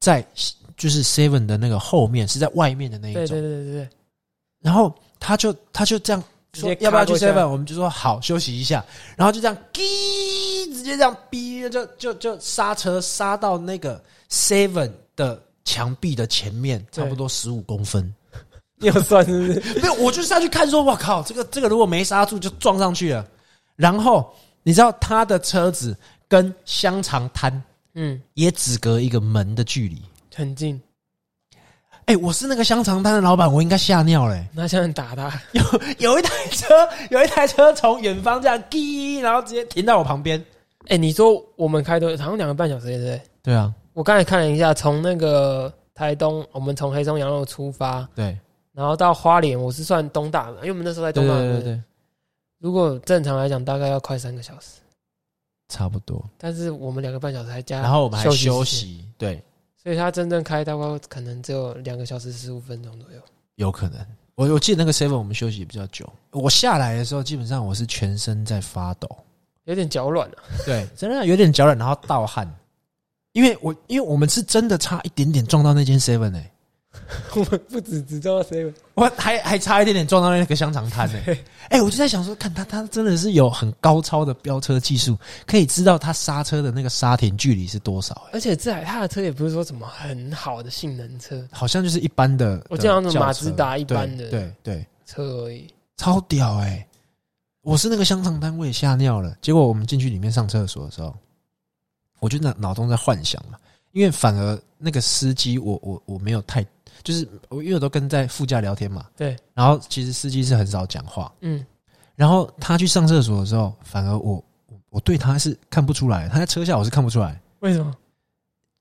[0.00, 0.22] 在
[0.76, 3.88] 就是 Seven 的那个后面，是在外面的那一种，对对对对对，
[4.60, 6.22] 然后他就他就这样
[6.54, 8.84] 说要不要去 seven，我们就说好休息一下，
[9.16, 9.82] 然后就这样滴，
[10.72, 18.12] 直接这样逼，就就就刹车刹到那个 seven 的墙壁的前面，差不多十五公分。
[18.82, 19.80] 你有算是不是？
[19.80, 23.26] 没有，我就下去看说，我靠，这个这个如果没刹住就撞上去了。
[23.76, 25.96] 然后你知道他的车子
[26.26, 27.62] 跟香肠摊
[27.94, 30.00] 嗯，也只隔一个门的距离。
[30.34, 30.80] 很近，
[32.10, 35.62] 哎、我是那个香肠摊的老板，我应该吓尿嘞、拿枪打他， 有
[35.98, 36.66] 有一台车，
[37.08, 40.44] 有一台车从远方这样滴，然后直接停到我旁边。
[40.88, 43.22] 哎，你说我们开多好像两个半小时，对不对？
[43.44, 48.36] 对啊，我刚才看了一下，从那个台东，我们从黑松羊肉出发，对，
[48.72, 51.40] 然后到花莲，我是算东大嘛，因为我们那时候在东大嘛。
[51.40, 51.82] 对对对，
[52.58, 54.80] 如果正常来讲，大概要快三个小时，
[55.68, 56.20] 差不多。
[56.36, 59.40] 但是我们两个半小时还加，然后我们还休息，对，
[59.82, 63.20] 所以他真正开大概可能只有两个小时十五分钟左右。
[63.56, 63.98] 有可能。
[64.34, 69.08] 我我记得那个 seven 我们休息比较久，我下来的时候基本上我是全身在发抖，
[69.64, 70.36] 有点脚软了。
[70.64, 72.50] 对，真的有点脚软，然后盗汗。
[73.32, 76.49] 因为我因为我们是真的差一点点撞到那间 seven 哎、
[77.36, 81.20] 我们不止只撞到 seven，我还还差一点点撞到那个香肠摊呢。
[81.70, 91.46] 哎、我就在想说，看他他真的是有很高超的飙车技术，可以知道他刹车的那个刹停距离是多少、哎，而且这台他的车也不是说什么很好的性能车。
[91.52, 95.72] 好像就是一般的，我记得好像是轿车马自达一般的对对对，车而已。
[95.96, 96.84] 超屌哎、
[97.62, 99.36] 我是那个香肠摊，我也吓尿了。
[99.40, 101.14] 结果我们进去里面上厕所的时候，
[102.18, 103.56] 我就脑脑中在幻想嘛，
[103.92, 106.64] 因为反而那个司机我，我我没有太，
[107.02, 111.64] 就是我因为我都跟在副驾聊天嘛，对，然后其实司机是很少讲话，嗯，
[112.14, 117.94] 然后他去上厕所的时候，反而我我我对他是看不出来，他在车下我是看不出来，为什么？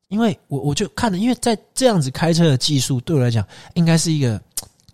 [0.10, 3.46] 因为我我就看了，因为在这样子开车的技术对我来讲，
[3.76, 4.42] 应该是一个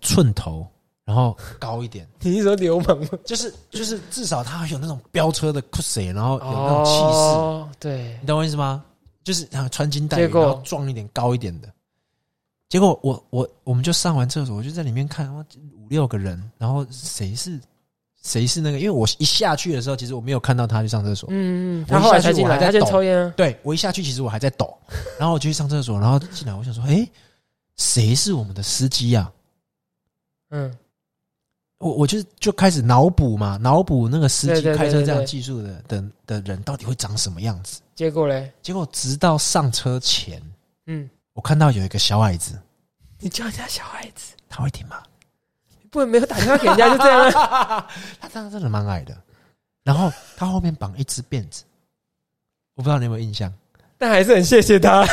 [0.02, 0.66] 寸头，
[1.06, 2.06] 然后高一点。
[2.20, 3.08] 你是说流氓吗？
[3.24, 8.84] 就是就是至少他有那种飙车的酷谁，然后有那种气势，哦，对你，懂我意思吗？
[9.26, 11.68] 就是啊穿金戴银，然后壮一点、高一点的。
[12.68, 17.60] 结果我我我们就上完厕所，我就在里面看，哇五六个人，然后谁是
[18.22, 18.78] 谁是那个？
[18.78, 21.28] 因为我一下去的时候，其实我没有看到他去上厕所。
[21.32, 23.34] 嗯，我他后来才进来，他在抽烟啊。
[23.36, 24.72] 对我一下去，其实我还在抖，
[25.18, 27.04] 然后我就去上厕所，然后进来，我想说，哎，
[27.76, 29.32] 谁是我们的司机啊？
[30.50, 30.72] 嗯，
[31.78, 37.80] 我我就就开始脑补嘛，脑补那个司机开车这样技术的的的人到底会长什么样子。
[37.94, 40.40] 结果嘞，结果直到上车前，
[40.86, 42.58] 嗯，我看到有一个小矮子，
[43.18, 45.02] 你叫人家小矮子，他会听吗？
[45.90, 47.86] 不能没有打电话给人家就这样啊。
[48.20, 49.16] 他真的真的蛮矮的，
[49.82, 51.62] 然后他后面绑一只辫子，
[52.74, 53.52] 我不知道你有没有印象，
[53.96, 55.06] 但还是很谢谢他，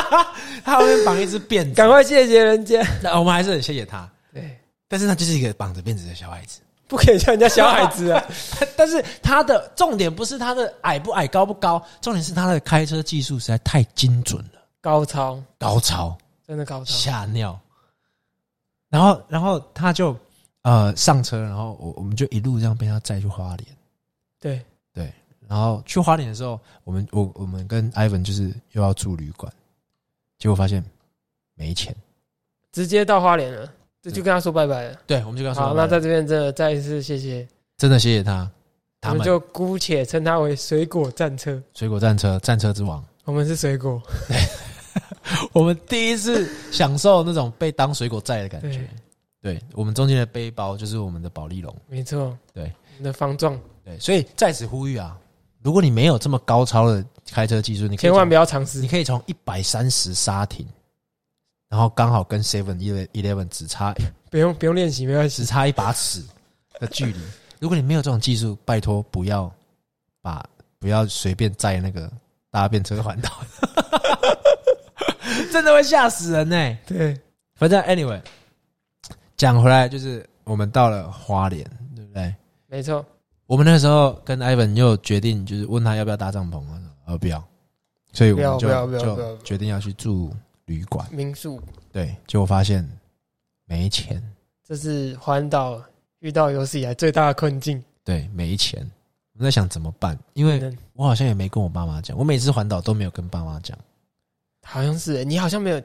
[0.64, 2.82] 他后面绑一只辫子，赶快谢谢人家。
[3.02, 4.15] 那我们还是很谢谢他，对，
[4.88, 6.60] 但是他就是一个绑着辫子的小矮子。
[6.88, 8.24] 不可以叫人家小孩子啊。
[8.76, 16.84] 但是他的重点不是他的矮不矮、高不高，重点是他的开车技术实在太精准了，高超，高超真的高超。
[16.84, 17.58] 吓尿。
[18.88, 20.16] 然后，然后他就
[20.62, 23.76] 呃上车，然后我我们就一路这样被他载去花莲。
[24.38, 25.12] 对，对，
[25.48, 29.52] 然后去花莲的时候，我们我我们跟 Ivan 就是又要住旅馆，
[30.38, 30.84] 结果发现
[31.56, 31.94] 没钱。
[32.70, 33.72] 直接到花莲了，
[34.06, 34.96] 这就跟他说拜拜了。
[35.04, 37.44] 对，我们就跟他说好，那在这边真的再一次谢谢，
[37.76, 38.50] 真的谢谢他，我
[39.00, 41.60] 他们们就姑且称他为水果战车。
[41.74, 43.04] 水果战车战车之王。
[43.24, 44.00] 我们是水果，
[45.52, 48.78] 我们第一次享受那种被当水果载的感觉
[49.42, 49.54] 对。
[49.54, 51.74] 对，我们中间的背包就是我们的保利龙。
[51.88, 52.38] 没错。
[52.54, 55.18] 对，我们的方壮，对，所以在此呼吁啊，
[55.62, 58.86] 如果你没有这么高超的开车技术，你可以千万不要，要尝试你。
[58.86, 60.64] 可以从一百三十刹停，
[61.68, 62.76] 然后刚好跟 Seven
[63.12, 63.94] Eleven 只差
[64.30, 65.46] 不用不用练习，没关系只。
[65.46, 66.24] 差一把尺
[66.78, 67.18] 的距离。
[67.58, 69.50] 如果你没有这种技术，拜托不要
[70.20, 70.44] 把
[70.78, 72.10] 不要随便载那个
[72.50, 73.30] 搭便车环岛，
[75.50, 77.18] 真的会吓死人呢、对，
[77.54, 78.20] 反正 anyway，
[79.36, 82.34] 讲回来就是我们到了花莲，对不对？
[82.68, 83.04] 没错。
[83.46, 87.42] 我们那时候跟 Ivan 又决定，就是问他要不要搭帐篷啊，呃不要，
[88.12, 90.34] 所以我们就就决定要去住
[90.66, 91.06] 旅馆。
[91.10, 91.60] 民宿，
[91.92, 92.86] 对，结果发现
[93.64, 94.22] 没钱，
[94.64, 95.82] 这是环岛
[96.20, 97.82] 遇到有史以来最大的困境。
[98.04, 98.88] 对，没钱。
[99.38, 103.76] 我在想怎么办，因为我好像也没跟我爸妈讲，我每次环岛都没有跟爸妈讲，
[104.62, 105.82] 好像是你好像没有，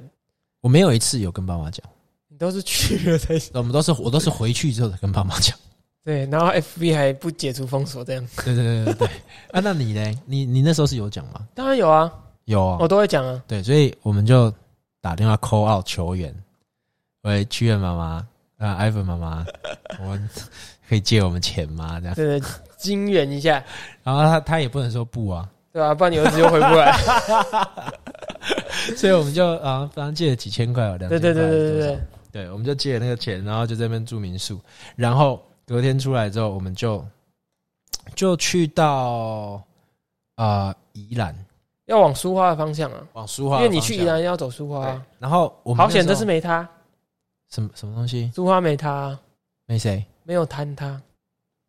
[0.61, 1.85] 我没有一次有跟爸妈讲，
[2.29, 5.57] 你都是去了才我们都是我都是回去之后才跟爸妈讲。
[6.03, 8.27] 对，然后 FB 还不解除封锁这样。
[8.37, 9.07] 对对对对对。
[9.51, 10.21] 啊，那你呢？
[10.25, 11.45] 你你那时候是有讲吗？
[11.53, 12.11] 当然有啊，
[12.45, 13.43] 有啊、我都会讲啊。
[13.47, 14.51] 对，所以我们就
[15.01, 16.33] 打电话 call out 球员，
[17.23, 18.27] 喂，屈原妈妈，
[18.65, 19.45] 啊，Ivan 妈妈，
[19.99, 20.29] 我们
[20.87, 21.99] 可以借我们钱吗？
[21.99, 23.63] 这样，对对，金援一下，
[24.03, 26.95] 然后他他也不能说不啊，对吧、不然你儿子又回不来。
[28.95, 31.99] 所以我们就啊，反正借了几千块哦，两对对对对对对，
[32.31, 34.59] 对，我们就借了那个钱，然后就在那边住民宿，
[34.95, 37.03] 然后隔天出来之后，我们就
[38.15, 39.63] 就去到
[40.35, 41.35] 啊宜兰，
[41.91, 46.67] 要往苏花的方向啊，往苏花，因为你去宜，兰要走苏花啊。，然后我们好险，这是没他，
[47.49, 48.31] 什么什么东西？
[48.33, 49.19] 苏花没他啊，
[49.65, 50.03] 没谁。
[50.23, 51.01] 没有坍塌。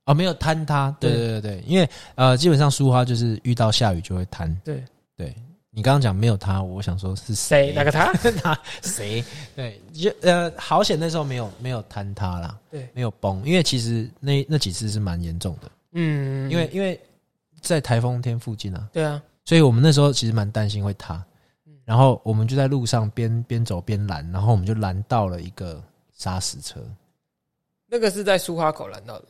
[0.04, 4.54] 哦，没有坍塌，对对对对对，因为呃，基本上苏花就是遇到下雨就会坍。
[4.62, 4.85] 对
[5.16, 5.35] 对，
[5.70, 7.68] 你刚刚讲没有他，我想说是谁？
[7.68, 7.72] 谁？
[7.72, 8.12] 哪个他？
[8.42, 8.58] 他？
[8.82, 9.24] 谁？
[9.56, 17.00] 对，就呃，好险那时候没有没有坍塌啦，对没有崩，因为其实那那几次是蛮严重的，嗯，因为因为
[17.61, 21.24] 在台风天附近啊，对啊，所以我们那时候其实蛮担心会塌。
[21.66, 26.81] 嗯，然后我们就在路上边边走边拦，然后我们就拦到了一个砂石车，
[27.87, 29.28] 那个是在苏花口拦到的，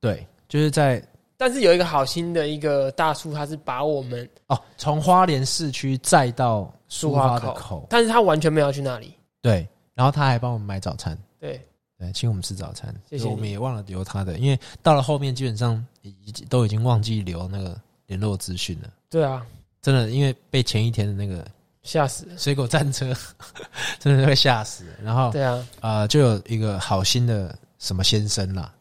[0.00, 1.02] 对，就是在
[1.36, 9.14] 但是有一个好心的一个大叔，他是把我们，哦，从花莲市区载到苏花口，但是他完全没有去那里。
[9.40, 11.66] 对，然后他还帮我们买早餐，对，
[11.98, 19.46] 对，请我们吃早餐，谢谢我们也忘了留他的，因为到了后面基本上已经都已经忘记留那个联络资讯了，对啊，
[19.80, 21.46] 真的，因为被前一天的那个
[21.84, 22.36] 吓死了。
[22.36, 23.06] 水果战车
[24.00, 28.74] 真的是会吓死，然后对啊，啊，就有一个好心的什么先生啦，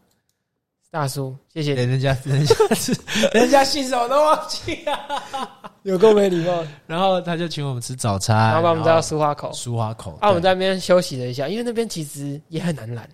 [0.89, 2.97] 大叔，谢谢你，人家 人家是
[3.31, 5.21] 人家姓什么都忘记了，
[5.83, 6.65] 有够没礼貌。
[6.87, 13.07] 然后他就请我们吃早餐，然后把我们带到苏花口，苏花口，啊，我们在那边休息了一下，因为那边其实也很难拦，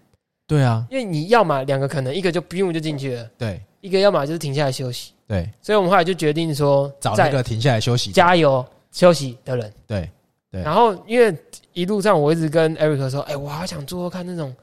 [0.48, 9.72] 对啊，因为你要嘛两个可能一个就不用就进去了，对一个要么就是停下来休息，对，所以我们后来就决定说找那个停下来休息，加油休息的人。
[9.86, 10.10] 对
[10.52, 10.62] 对。
[10.64, 11.36] 然后因为
[11.74, 14.56] 一路上我一直跟 Eric 说，哎、我好想坐坐看那种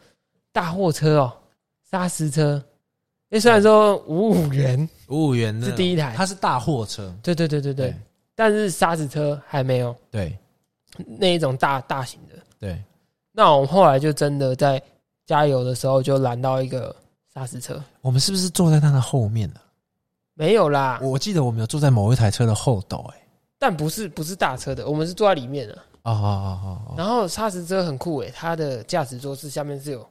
[0.53, 1.33] 大货车哦，
[1.91, 2.63] 砂石车。
[3.31, 5.69] 因为虽然说五五元，五五元的。
[5.69, 6.13] 是第一台。
[6.17, 7.97] 它是大货车，对对对对对，对。
[8.35, 9.95] 但是砂石车还没有。
[10.11, 10.37] 对。
[11.19, 12.39] 那一种大大型的。
[12.61, 12.79] 对，
[13.33, 14.83] 那我们后来就真的在
[15.25, 16.95] 加油的时候就拦到一个
[17.33, 19.61] 砂石车，我们是不是坐在它的后面呢？
[20.35, 23.27] 没有啦，我记得我们有坐在某一台车的后斗，哎，
[23.59, 25.75] 但不是不是大车的，我们是坐在里面的。
[26.03, 30.07] 哦哦哦哦哦，然后砂石车很酷诶，它的驾驶座是下面是有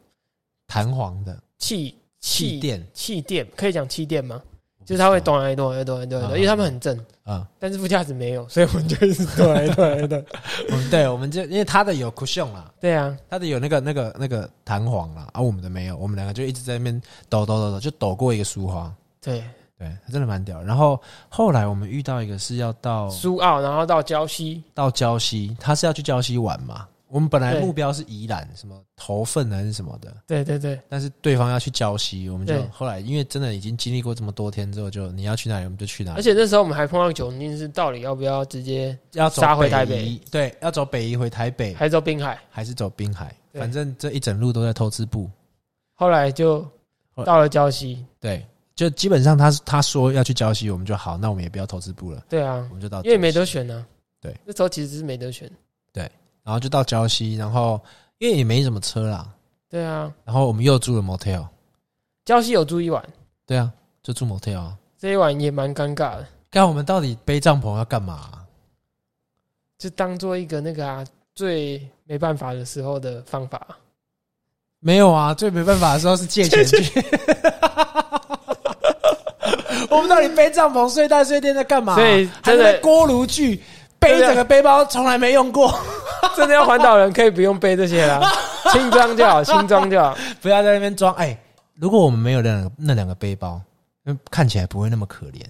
[0.66, 4.42] 弹簧的气气垫，气垫，可以讲气垫吗？
[4.86, 10.24] 就是它会动来动来动来动来因为他们很正，啊，但是副驾驶没有，所以我们就一直动来动来动。
[10.72, 18.92] 我们对，我们就因为它的有 cushion 啦，对啊，它的有那个那个那个弹簧啦，而我们的没有，我们两个就一直在那边抖抖抖抖，就抖过一个苏花，
[19.22, 19.44] 对，
[19.78, 20.62] 对，它真的蛮屌。
[20.62, 26.88] 然后后来我们遇到一个是要到苏澳，然后到礁溪，到礁溪，他是要去礁溪玩嘛？
[27.12, 40.06] 我们本来目标是宜兰，什么头份还是什么的，对对对，但是对方要去礁溪，我们就后来因为真的已经经历过这么多天之后，就你要去哪里我们就去哪里，而且那时候我们还碰到窘境是，到底要不要直接要走杀回台北？
[40.06, 42.40] 宜，对，要走北移回台北，还是走滨海？
[42.50, 45.30] 还是走滨海，反正这一整路都在偷吃布。
[45.94, 46.66] 后来就
[47.26, 52.66] 到了礁溪，对，就基本上他他说要去礁溪，我们就好，那我们也不要偷资部了，对啊。
[52.70, 53.86] 我，们就到，因为没得，选呢。
[54.22, 55.52] 对，那时候其实是没得选。
[56.44, 57.80] 然后就到礁溪，然后
[58.18, 59.28] 因为也没什么车啦，
[59.70, 61.46] 对啊，然后我们又住了 motel，
[62.26, 63.04] 礁溪有住一晚，
[63.46, 63.72] 对啊，
[64.04, 64.78] 就住 motel 啊。
[64.98, 68.46] 这一晚也蛮尴尬的，看我们到底背帐篷要干嘛啊、
[69.78, 73.66] 就当做一个那个啊最没办法的时候的方法。
[74.80, 77.02] 没有啊，最没办法的时候是借钱去。
[79.90, 83.62] 我们到底背帐篷、睡袋、睡垫在干嘛、所以还真的在锅炉具
[84.02, 85.74] 背整个背包，从来没用过。
[86.36, 88.20] 真的要环岛人可以不用背这些啦，
[88.74, 90.18] 轻装就好，轻装就好。
[90.42, 91.14] 不要在那边装。
[91.14, 91.38] 哎、
[91.76, 93.62] 如果我们没有那两个那两个背包，
[94.04, 95.42] 那看起来不会那么可怜。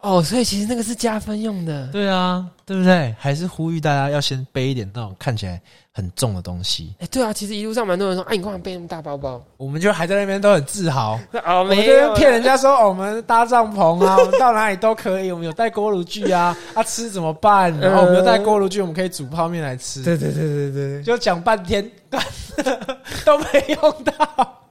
[0.00, 1.88] 哦，所以其实那个是加分用的。
[1.88, 3.14] 对啊，对不对？
[3.18, 6.94] 还是呼吁大家要先背一点那种看起来很重的东西。
[7.00, 9.42] 哎、对啊，其实一路上蛮多人说，哎、你干嘛背那么大包包？
[9.56, 11.18] 我们就还在那边都很自豪。
[11.44, 17.76] 哦，我们没有这边骗人家说、哦我们搭帐篷啊， 我们到哪里都可以，我们有带锅炉具啊，啊吃怎么办？
[17.80, 20.02] 然后我们有带锅炉具，我们可以煮泡面来吃。
[20.04, 21.90] 对对对对对对，就讲半天，
[23.24, 24.62] 都没用到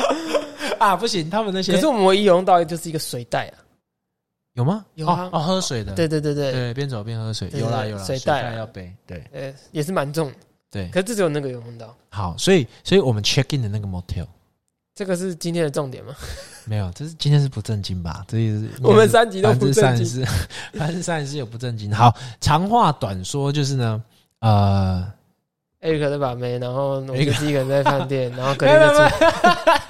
[0.78, 0.96] 啊！
[0.96, 3.54] 不行，他们那些可是我们唯一用到的就是一个水袋啊。
[4.54, 4.84] 有吗？
[4.94, 10.34] 有啊哦，哦喝水的，对对对对，对，边走边喝水，有啦有啦，水袋啊要背，对呃，也是蛮重的。
[10.70, 10.88] 对。
[10.88, 11.94] 可是这只有那个有用到。
[12.08, 14.26] 好，所以所以我们 check in 的那个 motel
[14.94, 16.14] 这个是今天的重点吗？
[16.66, 18.24] 没有，这是今天是不正经吧？
[18.28, 20.04] 这也是我们三集都不正经。
[20.04, 21.90] 之三十，百分之三十有不正经。
[21.94, 24.02] 好，长话短说就是呢，
[24.40, 25.10] 呃
[25.80, 28.94] ，Eric 在把妹，然后我就自己一个人在饭店，然后隔天就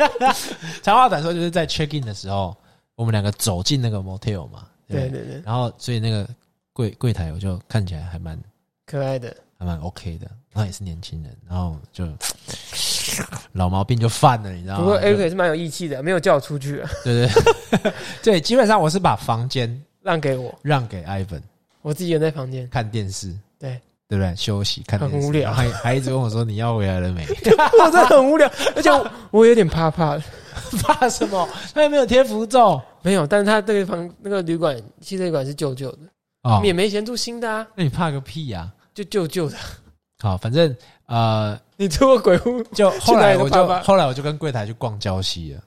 [0.83, 2.57] 长话短说就是在 check in 的时候，
[3.01, 6.29] 我们两个走进那个 motel 嘛，对不对，对然后所以那个
[6.75, 8.39] 柜柜台我就看起来还蛮
[8.85, 9.35] 可爱的。
[9.59, 12.07] 还蛮 OK 的，然后也是年轻人，然后就
[13.53, 14.81] 老毛病就犯了，你知道吗？
[14.81, 21.41] 不过就 Eric 也是蛮有义气的，没有叫我出去，啊， 对对 对，基本上我是把房间让给我，让给 Ivan
[21.81, 22.69] 我自己人在房间。
[22.69, 24.37] 看电视，对对不对？
[24.37, 27.27] 休息看，很无聊还还一直问我说你要回来了没？
[27.81, 30.23] 我真的很无聊，而且我我有点怕怕的。
[30.83, 31.49] 怕什么？
[31.75, 35.99] 他又没有贴符咒没有，但是他这个房那个旅馆汽车旅馆是旧旧的，
[36.43, 39.57] 哦我们也没钱住新的啊，那你怕个屁呀、就旧旧的。
[40.19, 40.75] 好，反正
[41.07, 42.63] 呃，你住过鬼屋？
[42.75, 45.63] 就后来我就去哪里都怕怕后来我就跟柜台去逛礁溪了。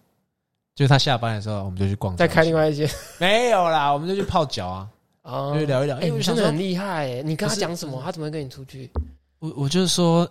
[0.75, 2.19] 就他下班的时候，我们就去逛礁溪。
[2.19, 4.89] 再开另外一间没有啦，我们就去泡脚啊，
[5.23, 5.97] 哦就聊一聊。
[5.97, 7.21] 哎、真的很厉害哎！
[7.23, 8.91] 你跟他讲什么，他怎么会跟你出去？
[9.39, 10.27] 我我就说，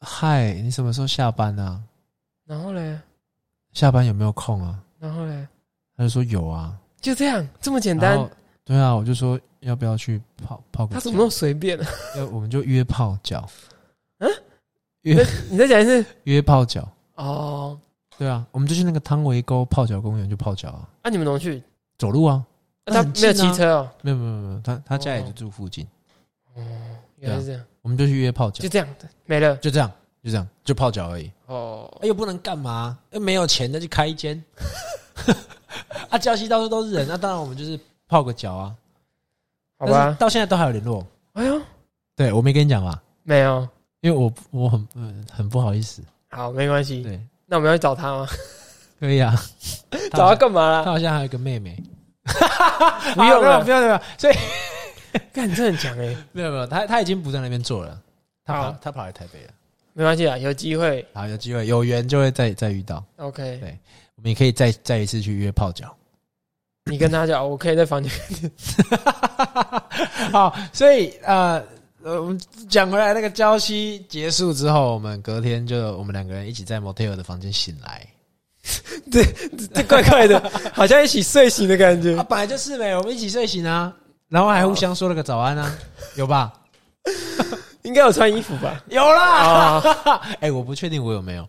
[0.00, 1.80] 嗨，你什么时候下班啊？
[2.46, 2.98] 然后嘞，
[3.78, 4.76] 下班有没有空啊？
[4.98, 5.46] 然后嘞，
[5.96, 8.28] 他就说有啊，就这样这么简单。
[8.64, 10.94] 对啊，我就说要不要去泡泡个脚？
[10.94, 11.86] 他怎么那么随便啊？
[12.16, 13.48] 要我们就约泡脚，
[14.18, 14.28] 嗯
[15.02, 16.88] 约你再讲一次约泡脚。
[17.14, 17.78] 哦。
[18.18, 21.62] 对啊，我们就去那个汤围沟泡脚公园就泡脚啊，那、你们怎么去？
[21.98, 22.44] 走路啊，
[22.86, 23.90] 啊他没有骑车哦。
[24.02, 25.86] 没有没有没有，他他家也就住附近，
[26.56, 26.60] 哦，
[27.18, 28.88] 原来是这样，我们就去约泡脚就，这样
[29.24, 29.56] 没了。
[29.58, 29.88] 就这样
[30.24, 31.30] 就这样就泡脚而已。
[31.48, 32.96] 哦，哎，又不能干嘛？
[33.10, 34.42] 又没有钱那就开一间。
[36.08, 38.74] 啊，礁溪到处都是人，那当然我们就是泡个脚啊。
[39.78, 40.16] 但好吧是。
[40.16, 41.06] 到现在都还有联络。
[41.32, 41.60] 哎呦，
[42.16, 43.66] 对我没跟你讲吧，没有，
[44.00, 46.02] 因为我我很嗯很不好意思。
[46.30, 47.02] 好，没关系。
[47.02, 48.26] 对，那我们要去找他吗？
[49.00, 49.34] 可以啊。
[50.12, 50.84] 找他干嘛他啦？
[50.92, 51.82] 好像还有一个妹妹。
[53.14, 54.36] 不用了啊不用不用，所以
[55.32, 56.14] 干，你这很强哎。
[56.32, 57.98] 没有没有，他他已经不在那边做了，
[58.44, 59.50] 他跑好他跑来台北了。
[59.98, 61.04] 没关系啊，有机会。
[61.12, 63.76] 好，有机会有缘就会再再遇到，OK，对
[64.14, 65.92] 我们也可以再再一次去约泡脚。
[66.84, 68.12] 你跟他讲， 我可以在房间。
[70.30, 71.60] 好，所以呃，
[72.04, 78.06] 呃，我们讲回来，那个礁溪结束之后，我们隔天就我们两个人一起在 motel 的房间醒来。
[79.10, 80.40] 这怪怪的，
[80.72, 82.22] 好像一起睡醒的感觉啊，。
[82.22, 83.92] 本来就是呗，我们一起睡醒啊，
[84.28, 85.76] 然后还互相说了个早安啊，
[86.14, 86.52] 有吧？
[87.88, 88.84] 应该有穿衣服吧？
[88.88, 89.80] 有啦。
[89.80, 91.48] 啊，哎、我不确定我有没有。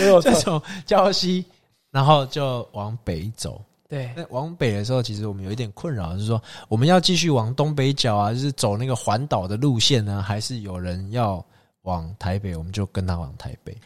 [0.00, 0.40] 我有就错。
[0.40, 1.44] 从礁溪，
[1.92, 3.62] 然后就往北走。
[3.88, 11.44] 对，那往北的时候，其实我们有一点困扰，就是说我们要继续往东北角啊，就是走那个环岛的路线呢，还是有人要
[11.82, 13.76] 往台北，我们就跟他往台北。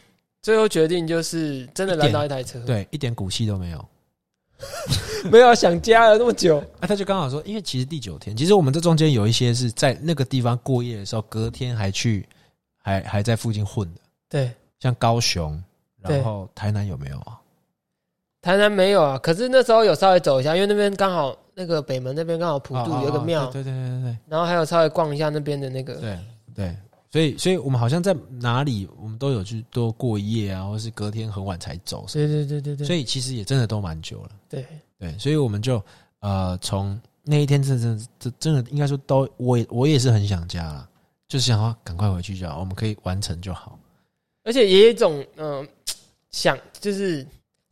[0.41, 3.85] 最后决定就是真的拦到一台车，对，一点骨气都没有。
[5.31, 6.57] 没有想家了那么久。
[6.79, 12.27] 啊，他就刚好说，因为其实第九天，其实我们这中间有一些是在那个地方过夜的时候，隔天还去，
[12.81, 15.61] 还还在附近混的，对，像高雄，
[16.01, 17.39] 然后台南有没有啊？
[18.41, 26.17] 台南没有啊，可是那时候有稍微走一下，因为那边刚好那个北门那边刚好普渡哦有个庙，对对对对然后还有稍微逛一下那边的那个，对
[26.55, 26.75] 对对，
[27.11, 34.31] 所以所以我们好像在哪里，我们都有去多过夜啊，或是隔天很晚才走，对对对对对，所以其实也真的都蛮久了。
[34.47, 34.65] 对。
[34.99, 35.81] 对，所以我们就
[36.19, 40.89] 呃从那一天真的真的真真的应该说都我也我也是很想家了，
[41.25, 43.79] 就是想要赶快回去就好，我们可以完成就好。
[44.43, 45.65] 而且也有一种嗯、
[46.31, 47.25] 想就是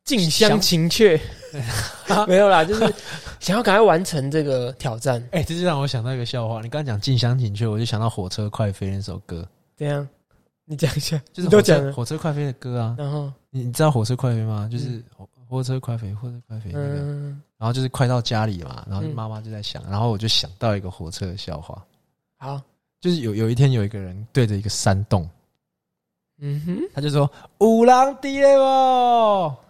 [0.05, 1.19] 近乡情怯，
[2.27, 2.93] 没有啦，就是
[3.39, 5.21] 想要赶快完成这个挑战。
[5.31, 6.61] 哎、这就让我想到一个笑话。
[6.61, 10.07] 你刚刚讲近乡情怯，我就想到火车快飞那首歌，怎样？
[10.65, 12.95] 你讲一下，就是都讲，火车快飞的歌啊。
[12.97, 14.67] 然后你你知道火车快飞吗？
[14.71, 21.81] 就是火火车快飞，火车快飞那个，嗯，然后就是快到家里嘛，然后嗯妈妈就在想，然后我就想到一个火车的笑话，
[22.37, 22.61] 好，
[22.99, 25.29] 就是有有一天有一个人对着一个山洞，
[26.41, 29.66] 嗯哼，他就说五郎低了不？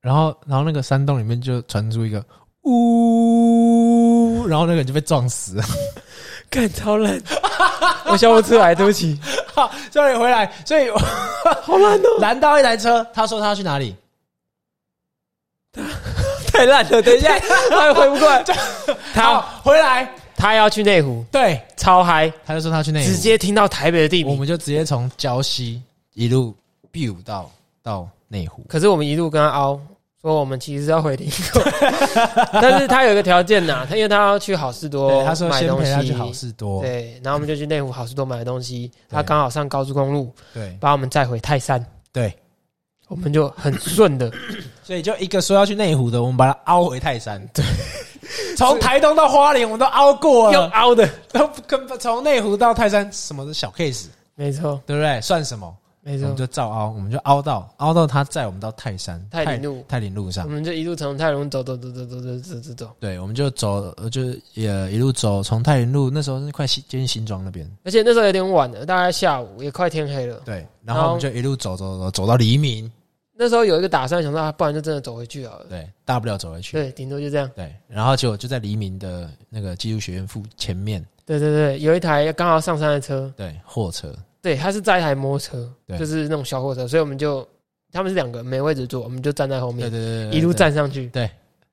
[0.00, 2.24] 然后然后那个山洞里面就传出一个
[2.62, 5.64] 呜，然后那个人就被撞死了。
[6.50, 7.20] 干超烂，
[8.06, 9.20] 我笑不出来，对不起，
[9.54, 13.94] 好，终于回来，所以好烂哦，拦到一台车，他说他要去哪里？
[16.50, 17.38] 太烂了，等一下，
[17.68, 18.42] 他还回不过来，
[19.12, 25.82] 他好，回来，他要去内湖，对，超嗨，他就说他去内湖，直接听到台北的地名，我们就直接从礁溪
[26.14, 26.56] 一路
[26.90, 27.50] biu 到
[27.82, 28.64] 到内湖。
[28.68, 29.80] 可是我们一路跟他凹。
[30.20, 31.60] 说我们其实要回林口，
[32.52, 40.76] 但是他有一个条件呐，他因为他要去好事多对，他说先买东西，陪他去好事多，对，然后我们就去内湖好事多买东西，他刚好上高速公路，对。
[40.80, 42.36] 把我们载回泰山，对，
[43.06, 44.28] 我们就很顺的，
[44.82, 47.40] 所以就一个说要去内湖的，我们把他凹回泰山。
[47.54, 47.64] 对，
[48.58, 55.20] 从台东到花莲，我们都凹过又了，凹的，都跟从内湖到泰山，什么的小 case，没错，对不对？
[55.20, 55.72] 算什么？
[56.08, 60.50] 没错我们，就照凹，我们就凹到凹到他载我们到泰山泰林路泰林路上我。
[60.50, 70.40] 们就一路从泰隆走走走走走走走走走，对，我们就走，呃就是也一路走，从泰林路那时候是快新接近新庄那边，而且那时候有点晚了，大概下午也快天黑了。
[70.46, 72.90] 对，然后我们就一路走走走走到黎明，
[73.36, 75.66] 那时候有一个打算，想说啊，不然就真的走回去好了。
[75.68, 77.50] 对，大不了走回去，对，顶多就这样。
[77.54, 87.46] 对，然后结果就在黎明的那个技术学院附前面，对对对，有一台刚好上山的车，对，货车，对，他是载一台摩托车，就是那种小货车，所以我们就
[87.92, 91.08] 他们是两个没位置坐，我们就站在后面，对对对，对一路，站上去。
[91.08, 91.30] 对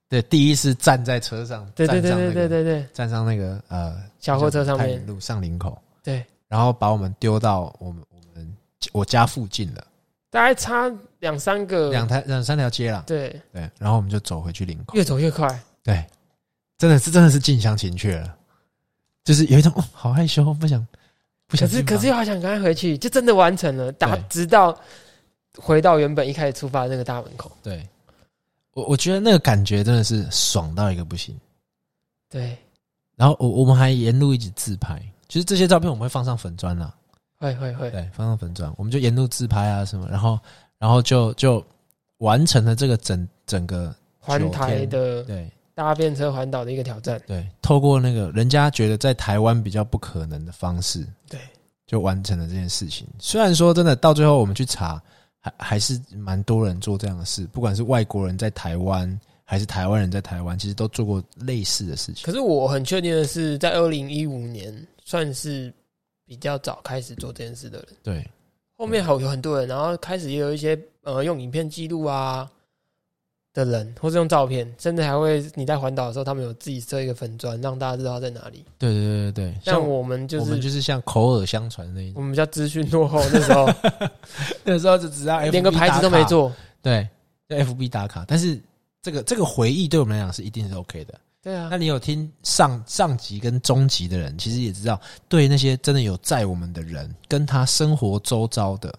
[0.07, 8.57] 对，第一次站在车上，对对对对对对，站上那个呃小货车上面，路上林口，对，然后把我们丢到我们我们
[8.93, 9.83] 我家附近了，
[10.29, 15.47] 大概差两三个，两台两三条街了，对，对，然后我们就走回去林口，越走越快。
[15.83, 16.05] 对，
[16.77, 18.35] 真的是真的是近乡情怯了，
[19.23, 20.85] 就是有一种哦，好害羞，不想
[21.55, 24.77] 不可是可是又好想赶快回去，就真的完成了，打直到
[25.57, 27.51] 回到原本一开始出发的那个大门口。
[27.63, 27.87] 对，
[28.73, 31.35] 我我觉得那个感觉真的是爽到一个不行。
[32.29, 32.57] 对，
[33.15, 36.93] 然后我我们还沿路一直自拍，其实这些照片我们会放上粉砖啦，
[37.37, 40.37] 会会会，对，放上粉砖，我们就沿路自拍啊什么，然后
[40.77, 41.65] 然后就就
[42.17, 47.21] 完成了这个整整个环台的对搭便车环岛的一个挑战。
[47.27, 51.39] 对，透过那个人家觉得在台湾比较不可能的方式，对，
[51.85, 53.05] 就完成了这件事情。
[53.19, 54.99] 虽然说真的到最后我们去查，
[55.39, 62.23] 还还是蛮多人做这样的事，不管是外国人在台湾，还是台湾人在台湾，其实都做过类似的事情。
[62.25, 64.73] 可是我很确定的是，在二零一五年
[65.03, 65.71] 算是
[66.25, 67.87] 比较早开始做这件事的人。
[68.01, 68.25] 对
[68.77, 72.49] 后面好有很多人，然后开始也有一些呃用影片记录啊
[73.55, 78.63] 的人，或是用照片，甚至还会你在环岛的时候，他们有自己设一个粉砖，让大家知道在哪里。
[78.77, 83.67] 对对对对对，像我们就是我们就是像口耳相传那一种，我们比较资讯落后，那时候
[84.65, 86.53] 那时候就只知道连个牌子都没，做。
[86.81, 87.07] 对，
[87.47, 88.61] 在 FB 打卡，但是
[89.01, 91.15] 这个这个回忆对我们来讲是一定是 OK 的。
[91.41, 94.99] 对啊那，你有听上上级跟中级的人，其实也知道，
[95.29, 98.93] 对那些真的有在我们的人，跟他生活周遭的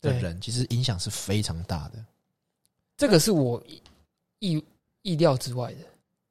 [0.00, 2.04] 的人，其实影响是非常大的。
[2.96, 3.60] 这个是我
[4.42, 4.64] 意意
[5.02, 5.78] 意料之外的，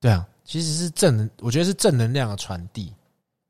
[0.02, 2.94] 对啊，其实是正能，我觉得是正能量的传递。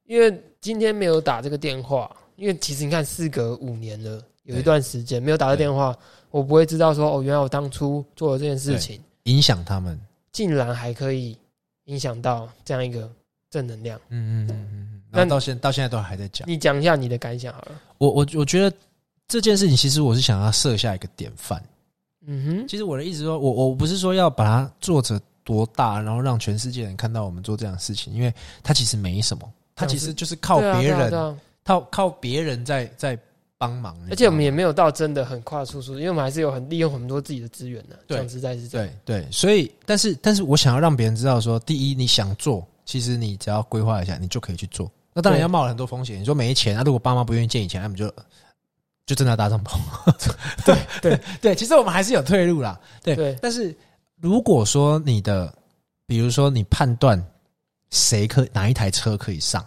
[0.05, 5.97] 因为今天没有打这个电话，因为其实你看，事隔五年了，有一段时间没有打这电话，
[6.29, 9.99] 我不会知道说哦，原来我当初做了这件事情，影响他们，
[10.31, 11.37] 竟然还可以
[11.85, 13.09] 影响到这样一个
[13.49, 13.99] 正能量。
[14.09, 16.47] 嗯嗯嗯嗯嗯，那到现到现在都还在讲。
[16.47, 17.81] 你讲一下你的感想好了。
[17.97, 18.75] 我我我觉得
[19.27, 21.63] 这件事情，其实我是想要设下一个典范。
[22.27, 33.17] 嗯哼，其实我的意思说，我我不是说要把它做着多大，然后让全世界人看到我们做这样的事情，因为它其实没什么，它其实就是靠别人，靠靠别人在在
[33.57, 33.97] 帮忙。
[34.09, 37.97] 而且我们也没没有到真的很跨出出，因为我们还是有很利用很多自己的资源的。
[38.07, 38.87] 对讲实在是这样。
[39.03, 44.91] 对对，所以但是但是我想要让别人知道说，第一，你想做，其实你只要规划一下，你就可以去做。
[45.13, 46.21] 那当然要冒了很多风险。
[46.21, 48.05] 你说没钱，那、如果爸妈不愿意借你钱，那我们就
[49.05, 49.79] 就真的要搭帐篷。
[50.65, 52.79] 对对对，其实我们还是有退路啦。
[53.03, 53.75] 对，对但是
[54.17, 55.53] 如果说你的，
[56.05, 57.21] 比如说你判断
[57.89, 59.65] 谁可哪一台车可以上，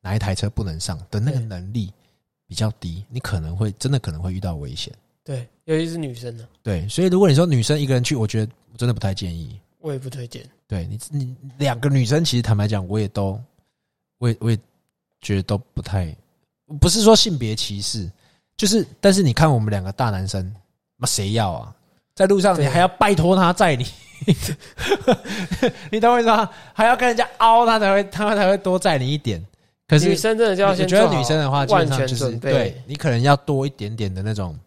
[0.00, 1.92] 哪一台车不能上的那个能力
[2.46, 4.92] 比较低，你可能会真的可能会遇到危险。
[5.24, 9.60] 对，尤其是女生呢，对，所以如果你说女生一个人去，我觉得我真的不太建议。
[9.80, 10.48] 我也不推荐。
[10.68, 13.40] 对你，你两个女生，其实坦白讲，我也都，
[14.18, 14.58] 我也我也
[15.20, 16.16] 觉得都不太，
[16.80, 18.10] 不是说性别歧视，
[18.56, 20.54] 就是，但是你看我们两个大男生，
[20.96, 21.72] 那谁要啊？
[22.14, 23.86] 在路上你还要拜托他载你，
[25.92, 26.48] 你懂我意思吗？
[26.72, 29.44] 还要跟人家凹他才会，他才会多载你一点。
[29.86, 34.58] 可是女生真的就要先我觉得女生的话，基万本上就是对你可能要多一点点的那种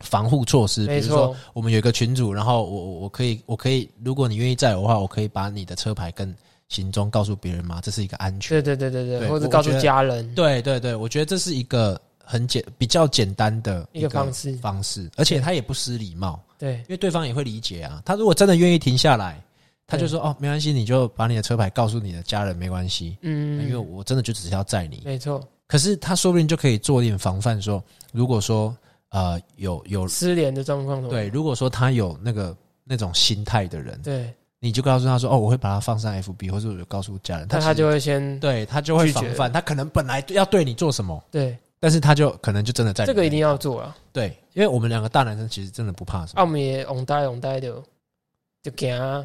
[0.00, 6.32] 防护措施，比如说，我们有一个群组，然后我我我可以我可以，如果你愿意载我的话，我可以把你的车牌跟
[6.68, 7.80] 行踪告诉别人吗？
[7.82, 8.50] 这是一个安全。
[8.50, 14.52] 对对对对对对，或者告诉家人，对对对，我觉得这是一个很简比较简单的一个方式。
[14.56, 16.74] 方式，而且他也不失礼貌，对。
[16.78, 18.02] 因为对方也会理解啊。
[18.04, 19.42] 他如果真的愿意停下来，
[19.86, 25.02] 他就说哦没关系，你就把你的车牌告诉你的家人没关系，嗯，因为我真的就只是要载你。
[25.04, 28.76] 没错，可是他说不定就可以做一点防范说如果说
[29.10, 37.46] 呃有有失联的状况对，如果说他有那个那种心态的人，对，你就告诉他说：“哦，我会把它放上 FB，或者我就告诉家人。
[37.48, 43.94] 其实那他就会先对他就会防范，他可能本来要对你做什么，对但是他就可能就真的在这个一定要要做啊。
[44.10, 47.74] 对，因为我们两个大男生其实真的不怕什啊，么，我们也拥呆拥呆的，
[48.62, 49.22] 就行啊，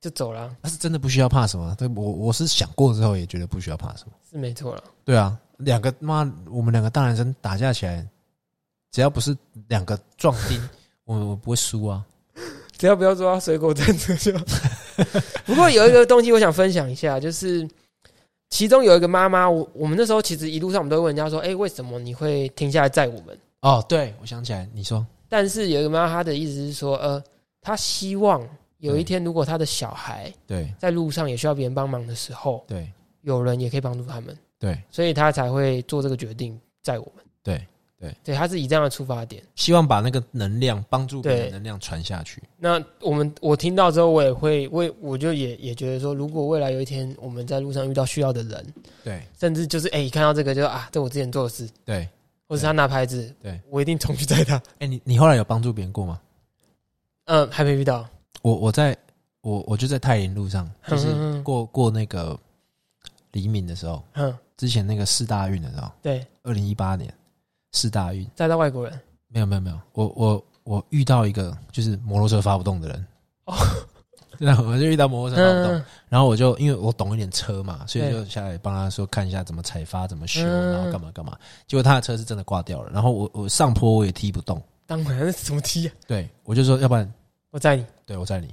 [0.00, 1.74] 就走了，他是真的不需要怕什么。
[1.78, 4.12] 对我我是想过之后也觉得不需要怕什么。
[4.30, 4.82] 是没错了。
[5.04, 6.20] 对啊，两个妈，
[6.50, 8.08] 我们两个大男生打架起来，
[8.90, 9.36] 只要不是
[9.68, 10.58] 两个壮丁，
[11.04, 12.02] 我我不会输啊。
[12.78, 14.44] 只要不要做到水果战车就好。
[15.44, 17.68] 不过有一个东西我想分享一下，就是
[18.52, 23.36] 其中有一个妈妈，我我们那时候其实一路上我们都会问人家说，哎、为什么你会停下来载我们？
[23.62, 25.04] 哦，对，我想起来，你说。
[25.26, 27.24] 但是有一个妈妈，她的意思是说，呃，
[27.62, 28.46] 她希望
[28.76, 30.70] 有一天如果她的小孩对。
[30.78, 32.92] 在路上也需要别人帮忙的时候，对。
[33.22, 34.78] 有人也可以帮助他们，对。
[34.90, 37.24] 所以她才会做这个决定载我们。
[37.42, 37.66] 对，
[38.02, 39.40] 对，对，他是以这样的出发点。
[39.54, 42.42] 希望把那个能量帮助别人的能量传下去。
[42.58, 48.74] 那我们我听到之后，我也会，为我就也也觉得说，如果未来有一天我们在路上遇到需要的人，
[49.04, 49.22] 对。
[49.38, 52.08] 甚至就是哎、一看到这个就啊，这我之前做的事，对，
[52.48, 53.60] 或是他拿牌子，对。
[53.70, 54.60] 我一定冲去载他。
[54.80, 56.20] 哎、你你后来有帮助别人过吗？
[57.26, 58.04] 嗯，还没遇到，
[58.42, 58.96] 我我在
[59.42, 62.36] 我我就在泰林路上，就是过过那个
[63.30, 67.14] 黎明的时候，嗯，之前那个四大运的时候，对，二零一八年
[67.72, 73.06] 四大运，载到外国人，没有没有没有，我我我遇到一个就是摩托车发不动的人，
[73.46, 73.54] 哦。
[74.38, 80.72] 那我就遇到摩托车发不动，嗯，然后我就因为我懂一点车嘛，所以就下来帮他说看一下怎么采发、怎么修，嗯。
[80.72, 81.38] 然后干嘛干嘛。
[81.68, 85.94] 结果他的车是真的挂掉了，然后我我上坡我也踢不动，当然那怎么踢啊？
[86.08, 87.08] 对我就说要不然
[87.50, 88.52] 我载你，对我载你，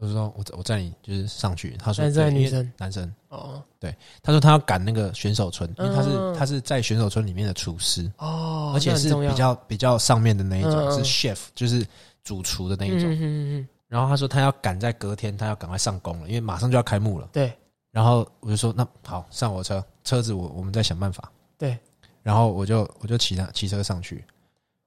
[0.00, 2.72] 我就说我我载你就是上去，他说男生女生？
[2.78, 11.86] 男生，哦对他说他要赶那个选手村，因为他是、嗯他是在选手村里面的厨师，哦，而且是比较比较上面的那一种，是 chef 就是
[12.24, 13.66] 主厨的那一种。
[13.88, 17.28] 然后他说他要赶在隔天，他要赶快上工了，因为马上就要开幕了。
[17.32, 17.52] 对
[17.90, 21.30] 然后我就说那好，上我车，车子我我们再想办法。
[21.58, 21.76] 对，
[22.22, 24.24] 然后我就我就骑他骑车上去，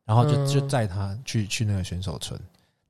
[0.06, 2.40] 然后就嗯就载他去去那个选手村，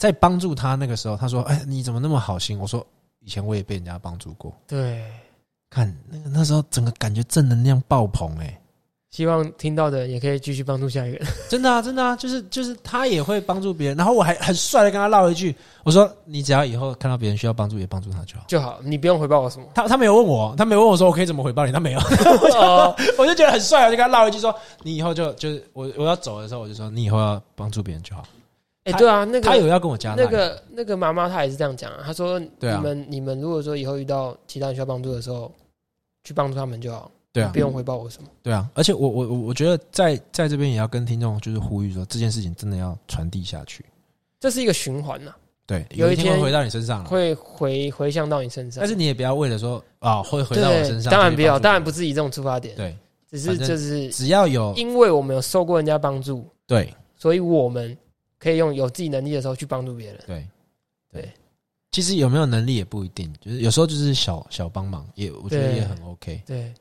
[0.04, 2.86] 在帮助他那个时候，他说：“哎，你怎么那么好心？”我说
[3.24, 4.54] ：“以前我也被人家帮助过。
[4.68, 5.02] 对，”
[5.72, 8.60] 看那个那时候整个感觉正能量爆棚哎、
[9.12, 11.28] 希望听到的也可以继续帮助下一个人。
[11.48, 18.44] 真的啊，真的啊，就是就是他也会帮助别人，然后我还很帅的跟他唠一句，我说你只要以后看到别人需要帮助，也帮助他就好。
[18.50, 19.66] 就好，你不用回报我什么。
[19.74, 22.00] 他他没有问我，他没有问我说我可以怎么回报你，他没有，
[22.60, 28.26] 哦， 我就觉得很帅，我就跟他唠一句说，你以后就就是我我要走的时候，我就说你以后要帮助别人就好。
[28.86, 35.50] 哎，对啊，那个他有要跟我加那个那个妈妈她也是这样讲啊，她说对啊你们你们如果说以后遇到其他人需要帮助的时候，
[36.24, 38.28] 去帮助他们就好，对啊不用回报我什么。
[38.42, 43.86] 对啊，而且我我我我觉得在在这边也要跟听众就是呼吁说，这件事情真的要传递下去。
[44.40, 45.32] 这是一个循环呐，
[45.66, 48.82] 对，有一天会回到你身上，会回回向到你身上。
[48.82, 52.94] 但是你也不要为了说啊会回到我身上，当然不要，当然不是以这种出发点，对，
[53.32, 57.98] 只是就是只要有因为我们有受过人家帮助，对所以我们
[58.44, 60.22] 可以用有自己能力的时候去帮助别人。
[60.28, 60.46] 对
[61.12, 61.32] 对，
[61.92, 66.42] 其实有没有能力也不一定，就是有时候就是小小帮忙，也我觉得也很 OK。
[66.46, 66.74] 对，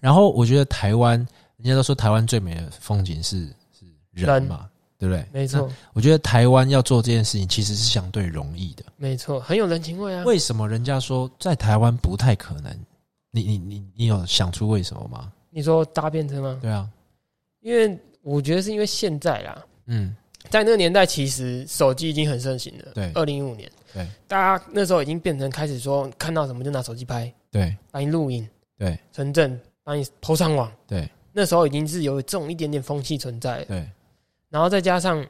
[0.00, 1.18] 然后我觉得台湾，
[1.58, 5.26] 人家都说台湾最美的风景是是人嘛，对不对？
[5.32, 8.84] 没错，我觉得台湾要做这件事情其实是相对容易的。
[8.96, 10.24] 没错，很有人情味啊。
[10.24, 12.72] 为什么人家说在台湾不太可能？
[13.30, 15.32] 你你你你有想出为什么吗？
[15.50, 16.58] 你说搭便车吗？
[16.62, 16.88] 对啊，
[17.60, 20.14] 因为我觉得是因为现在啦，嗯，
[20.50, 22.92] 在那个年代，其实手机已经很盛行了。
[22.94, 23.10] 对。
[23.14, 27.76] 二零一五年，对，大家那时候已经变成开始说看到什么就拿手机拍，对。
[27.90, 28.46] 帮你录影、
[28.78, 28.98] 对。
[29.12, 30.70] 存证，帮你投上网。
[30.86, 31.08] 对。
[31.32, 33.88] 那时候已经是有这种一点点风气存在，对。
[34.50, 35.24] 然后再加上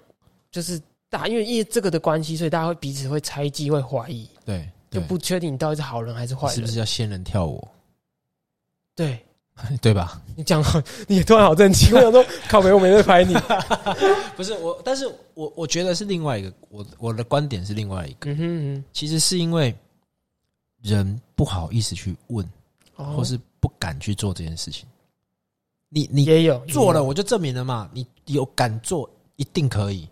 [0.50, 5.00] 就是大，因为因为这个的关系，所以大家会彼此会猜忌、会怀疑，对，对。
[5.00, 6.56] 就不确定你到底是好人还是坏人。
[6.56, 7.66] 是不是要仙人跳舞？
[8.94, 9.18] 对
[9.82, 10.20] 对吧？
[10.36, 13.34] 你讲好，你也突然好震惊，我想说， 靠北，我没在拍你。
[14.36, 19.74] 不是我，但是我我觉得是另外一个，我我的观点是另外一个，嗯哼嗯其实是因为
[20.82, 22.48] 人不好意思去问，
[22.96, 24.86] 哦或是不敢去做这件事情。
[25.90, 30.08] 你你也有做了，我就证明了嘛，你有敢做，一定可以。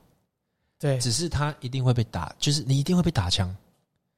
[0.79, 3.55] 对，只是他一定会被打，就是你一定会被打枪。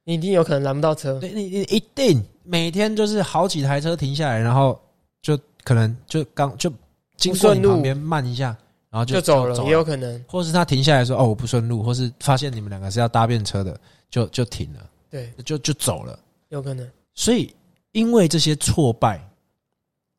[0.04, 1.20] 你一定有可能拦不到车。
[1.20, 4.80] 对你，你一定每天就是好几台车停下来，然后
[5.22, 6.70] 就可能就刚就
[7.16, 8.56] 经过你旁边慢一下，
[8.90, 10.22] 然后就走了，也有可能。
[10.28, 16.18] 或是他停下来说：“哦，我不顺路。”或是发现你们两个是要搭便车的，就就停了，对，就就走了。
[16.48, 16.86] 有可能。
[17.14, 17.54] 所以，
[17.92, 19.22] 因为这些挫败，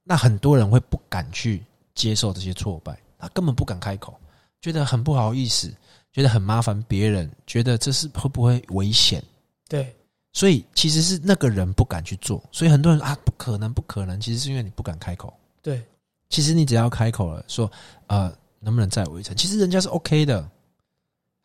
[0.03, 4.15] 那很多人会不敢去接受这些挫败，他根本不敢开口，
[4.61, 5.71] 觉得很不好意思，
[6.11, 9.21] 觉得很麻烦别人，觉得这是会不会危险？
[9.67, 9.93] 对，
[10.33, 15.33] 所以其实是那个人不敢去做，所以很多人啊，不可能，不可能，其实是因为你不敢开口。
[15.61, 15.81] 对，
[16.29, 17.71] 其实你只要开口了，说
[18.07, 19.33] 呃，能不能载我一程？
[19.37, 20.49] 其实人家是 OK 的。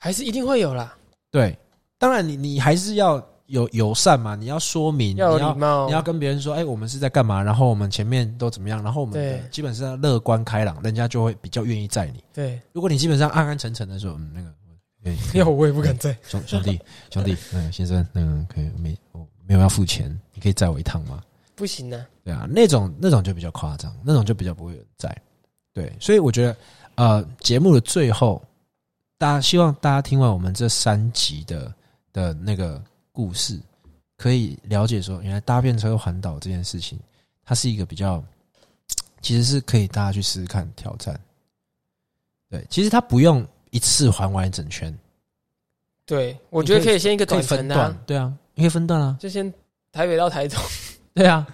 [0.01, 0.97] 还是一定会有啦，
[1.29, 1.59] 对，
[1.99, 5.87] 当然你你还是要有友善嘛，你要说明，要你要礼貌。
[5.87, 7.43] 你要跟别人说，哎、我们是在干嘛？
[7.43, 8.81] 然后我们前面都怎么样？
[8.81, 12.23] 然后我们基本上乐观开朗，人家就会比较愿意载你。
[12.33, 14.55] 对，如果你基本上安安沉沉的说，嗯，那个，哎、
[15.35, 16.17] 要我也不敢载。
[16.23, 16.81] 兄兄弟
[17.11, 21.23] 兄弟， 嗯，先生，那个，可以没我没有要付钱，你可以载我一趟吗？
[21.55, 25.17] 不行啊，对啊，那种那种就比较夸张，那种就比较不会有人在。
[25.73, 26.57] 对，所以我觉得，
[26.95, 28.43] 呃，节目的最后，
[29.17, 31.75] 大家希望大家听完我们这三集的
[32.13, 33.61] 的那个故事，
[34.17, 36.99] 可以了解说，原来搭便车环岛这件事情，
[37.45, 38.23] 它是一个比较，
[39.21, 41.19] 其实是可以大家去试试看挑战。
[42.51, 44.97] 对，其实它不用一次环完一整圈，
[46.07, 49.17] 对，我觉得可以先一个短分段啊，，对啊，你可以分段啊。
[49.21, 49.53] 就先
[49.93, 50.61] 台北到台中。
[51.15, 51.47] 对啊，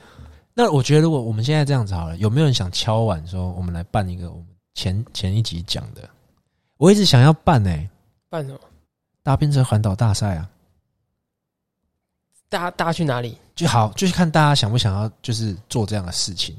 [0.52, 6.08] 那我觉得如果我们现在这样子好了，有没有人想敲碗说我们来办一个我们前前一集讲的？
[6.76, 7.70] 我一直想要办呢、
[8.28, 8.58] 办什么？
[9.22, 10.50] 搭便车环岛大赛啊，
[12.48, 13.38] 大家大家去哪里？
[13.54, 16.56] 就好，就是看大家想不想要，就是做这样的事情。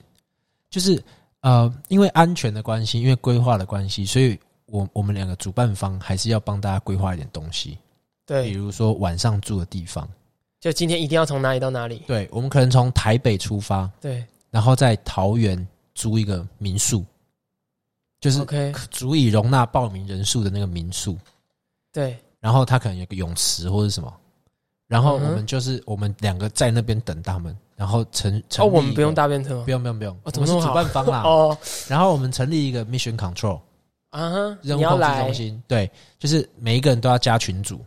[0.69, 1.01] 就是
[1.41, 4.37] 呃，因为安全的关系，因为规划的关系，所以
[4.67, 7.77] 我我们两个主办方还是要帮大家规划一点东西，
[8.25, 8.49] 对。
[8.49, 10.07] 比，如说晚上住的地方，
[10.59, 12.03] 就今天一定要从哪里到哪里？
[12.07, 14.25] 对，我们可能从台北出发，对。
[14.49, 17.03] 然后在桃园租一个民宿，
[18.21, 21.17] 就是，OK，足以容纳报名人数的那个民宿。
[21.91, 24.11] 对，然后它可能有个泳池或者什么，
[24.87, 29.57] 然后我们就是我们两个在那边等他们，然后成成哦，立一个我们不用搭便车。
[29.57, 29.71] 吗不？
[29.71, 31.21] 用不用不用，哦我们是主办方啦。
[31.27, 31.57] 哦，
[31.87, 33.59] 然后我们成立一个 mission control
[34.15, 37.79] 啊哈，任务控制中，心，对，就是每一个人都要加群组，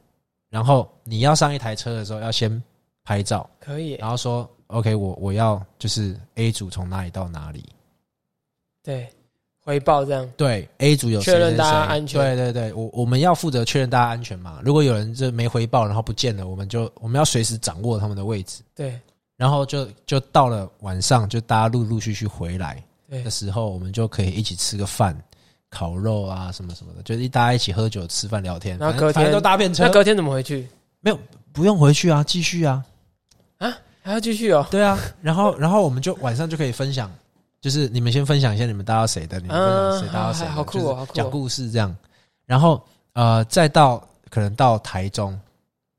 [0.51, 2.63] 然后你要上一台车的时候要先
[3.03, 7.65] 拍照，可以，然后说 OK，我我要就是 A 组从哪里到哪里，
[8.83, 9.09] 对，
[9.65, 12.21] 回报这样，对 A 组有确认大家安全。
[12.21, 14.61] 对对对，我我们要负责确认大家安全嘛。
[14.63, 18.63] 如果有人这没回报，然后不见了，我们就我们要随时掌握他们的位置。
[18.75, 19.01] 对。
[19.39, 25.17] 然后就就到了晚上，就大家陆陆续续回来的时候，我们就可以一起吃个饭，
[25.71, 28.79] 烤肉啊什么什么的，就是一大家一起喝酒、吃饭、聊天。
[28.79, 30.67] 然后隔天都搭便车那，隔天怎么回去？
[31.01, 31.19] 没有
[31.53, 32.85] 不用回去啊，继续啊
[33.59, 34.99] 啊，还要继续哦，对啊。
[35.21, 37.11] 然后然后我们就晚上就可以分享，
[37.61, 41.95] 就是你们先分享一下你们搭到谁的，你们分享谁搭到谁，啊好酷哦好酷哦讲故事这样。
[42.47, 45.39] 然后呃，再到可能到台中，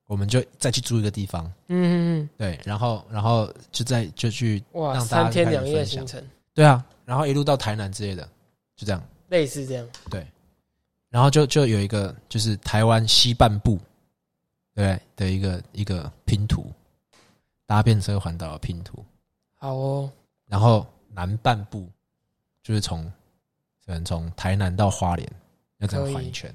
[0.08, 6.22] 我们就再去租一个地方，嗯嗯对，然后然后就再就去嗯，哇，三天两夜行程，
[6.56, 8.28] 对啊，然后一路到台南之类的，
[8.76, 9.02] 就这样。
[9.30, 10.26] 类似这样，对。
[11.10, 13.80] 然后就就有一个就是台湾西半部，
[14.76, 16.72] 对的一个一个拼图，
[17.66, 19.04] 搭便车环岛的拼图。
[19.56, 20.12] 好哦，
[20.46, 21.90] 然后南半部
[22.62, 23.04] 就是从
[23.86, 25.28] 可能从台南到花莲
[25.80, 26.54] 要这样环一圈，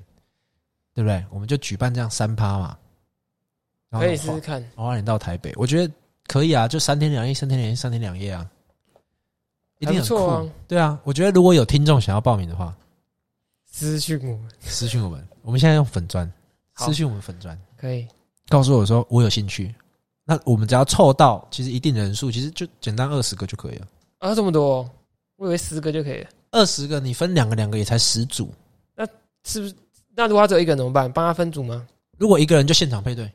[0.95, 1.25] 对不对？
[1.31, 2.79] 我们就举办这样三趴嘛，
[3.91, 5.93] 可以试试看，花莲到台北，我觉得
[6.29, 8.49] 可以啊，就三天两夜，三天两夜，三天两夜啊，
[9.85, 10.27] 一定很酷。
[10.27, 12.75] 啊对啊，我觉得如果有听众想要报名的话，
[13.71, 16.31] 私讯我们私讯我们，我们现在用粉砖，
[16.77, 18.07] 私讯我们粉砖，可以，
[18.49, 19.75] 告诉我说我有兴趣。
[20.25, 23.87] 那我们只要凑到其实一定人数，其实就简单二十个就可以了。
[24.19, 24.91] 啊，这么多哦，
[25.37, 28.51] 我以为十个就可以了，二十个你分两个两个也才十组，
[28.97, 29.07] 那
[29.45, 29.75] 是不是？
[30.17, 31.13] 那如果他只有一个人怎么办？
[31.13, 31.87] 帮他分组吗？
[32.17, 33.31] 如果一个人就现场配对，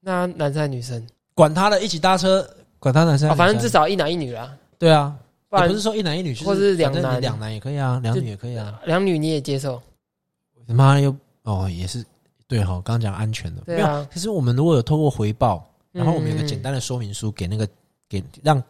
[0.00, 1.06] 那男生还是女生？
[1.34, 5.14] 管他的，一起搭车，管他男生、反正至少一男一女啦，对啊，
[5.48, 8.80] 不然也不是说一男一女，就是或是两反正你男两男也可以啊，两女也可以啊。
[8.84, 9.80] 两女你也接受？
[10.66, 12.04] 他妈又哦，也是
[12.48, 14.06] 对哈，刚刚讲安全的，没有。
[14.12, 17.68] 其实我们如果有透过回报，然后我们有个嗯简单的说明书给那个
[18.08, 18.62] 给让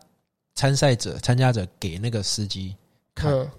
[0.55, 2.77] 参赛者、参加者给那个司机
[3.14, 3.51] 看，嗯，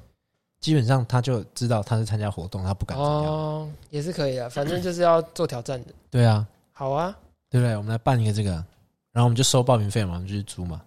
[0.59, 3.25] 基本上他就知道他是参加活动，他不敢怎样。
[3.25, 5.93] 哦，也是可以的，反正就是要做挑战的。
[6.11, 7.15] 对啊，好啊，
[7.49, 7.75] 对不对？
[7.75, 8.51] 我们来办一个这个，
[9.11, 10.81] 然后我们就收报名费嘛，我们就去租嘛，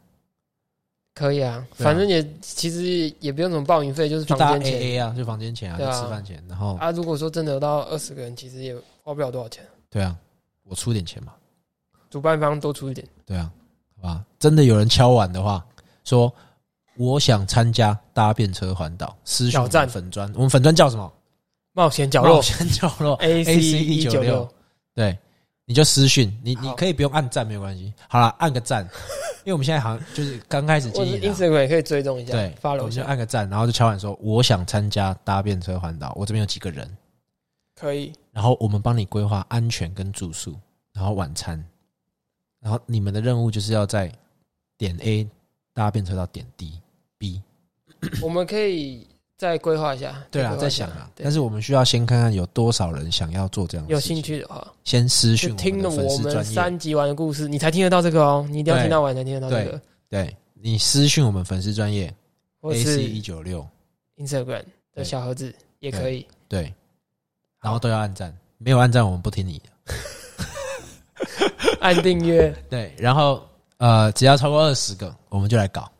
[1.14, 1.66] 可以啊，啊。
[1.74, 6.02] 反正也其实也不用什么报名费，就是就大房间 A 钱就房间钱啊，就啊。
[6.02, 6.90] 吃饭钱，然后啊。
[6.90, 10.16] 如果说真的有到二十个人，其实也花不了多少钱，对啊，
[10.64, 11.32] 我出点钱嘛，
[12.08, 13.06] 主办方多出一点。
[13.26, 13.50] 对啊，
[13.96, 15.64] 好吧，真的有人敲碗的话，
[16.04, 16.32] 说
[16.96, 19.88] 我想参加搭便车环岛，私讯挑战。
[19.88, 21.12] 粉砖，我们粉砖叫什么？
[21.72, 22.36] 冒险角落。
[22.36, 24.48] 冒险角落 A C 一九196六，
[24.94, 25.18] 对，
[25.70, 28.82] 你就私讯，你你可以不用按赞没有关系，好了，按个赞，
[29.46, 36.96] 因为我们现在好像就是刚开始或者经营啊，Instagram 也可以追踪一下，对，发了我们就按个赞，然后就敲碗说我想参加搭便车环岛，我这边有几个人，
[37.76, 38.12] 可以。
[38.32, 40.56] 然后我们帮你规划安全跟住宿，
[40.92, 41.64] 然后晚餐，
[42.58, 44.10] 然后你们的任务就是要在
[44.76, 45.24] 点 A
[45.72, 46.80] 搭便车到点 D、
[47.16, 47.40] B，
[48.20, 49.06] 我们可以
[49.40, 50.22] 再规划一下。
[50.30, 59.80] 对啊，在想啊，但是我们需要先看看有多少人想要做这样的有兴，趣的话，先私就讯听了我们三集完的故事，你才听得到这个哦，你一定要听到完才听得到这个，
[60.10, 62.14] 对你私讯我们粉丝专业
[62.60, 63.66] 或 A 是 C 一九六
[64.18, 64.62] ，Instagram
[64.94, 66.26] 的小盒子也可以。
[66.46, 66.70] 对，
[67.62, 69.94] 然后都要按赞，没有按赞我们不听你的。
[71.80, 73.42] 按订阅， 对，然后
[73.78, 75.90] 呃，只要超过二十个，我们就来搞，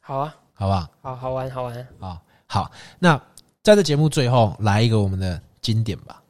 [0.00, 0.88] 好啊，好不好？
[1.02, 1.88] 好好玩好玩。
[2.00, 3.16] 啊，好，那
[3.62, 6.22] 在这节目最后来一个我们的经典吧。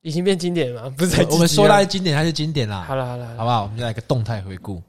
[0.00, 0.88] 已经变经典了？
[0.96, 2.84] 不是我们说它是经典还是经典啦？
[2.84, 3.62] 好了好了，好不好？
[3.64, 4.82] 我们就来个动态回顾。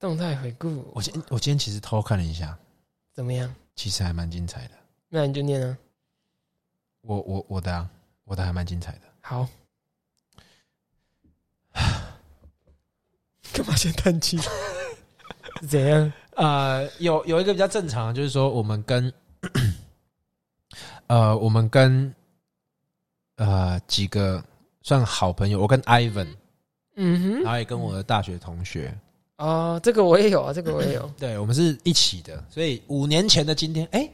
[0.00, 2.58] 动态回顾我今我今天其实偷看了一下，
[3.12, 3.54] 怎么样？
[3.76, 4.74] 其实还蛮精彩的。
[5.08, 5.78] 那你就念啊。
[7.02, 7.88] 我我我的啊，
[8.24, 9.00] 我的还蛮精彩的。
[9.20, 9.46] 好。
[13.52, 14.38] 干嘛先叹气？
[15.60, 16.12] 是怎样？
[16.36, 19.12] 呃，有有一个比较正常，就是说我们跟
[21.06, 22.12] 呃我们跟
[23.36, 24.42] 呃几个
[24.82, 26.28] 算好朋友，我跟 Ivan，
[26.96, 28.96] 嗯哼，然后也跟我的大学同学，
[29.38, 31.10] 哦，这个我也有啊，这个我也有。
[31.18, 34.08] 对我们是一起的，所以五年前的今天，哎、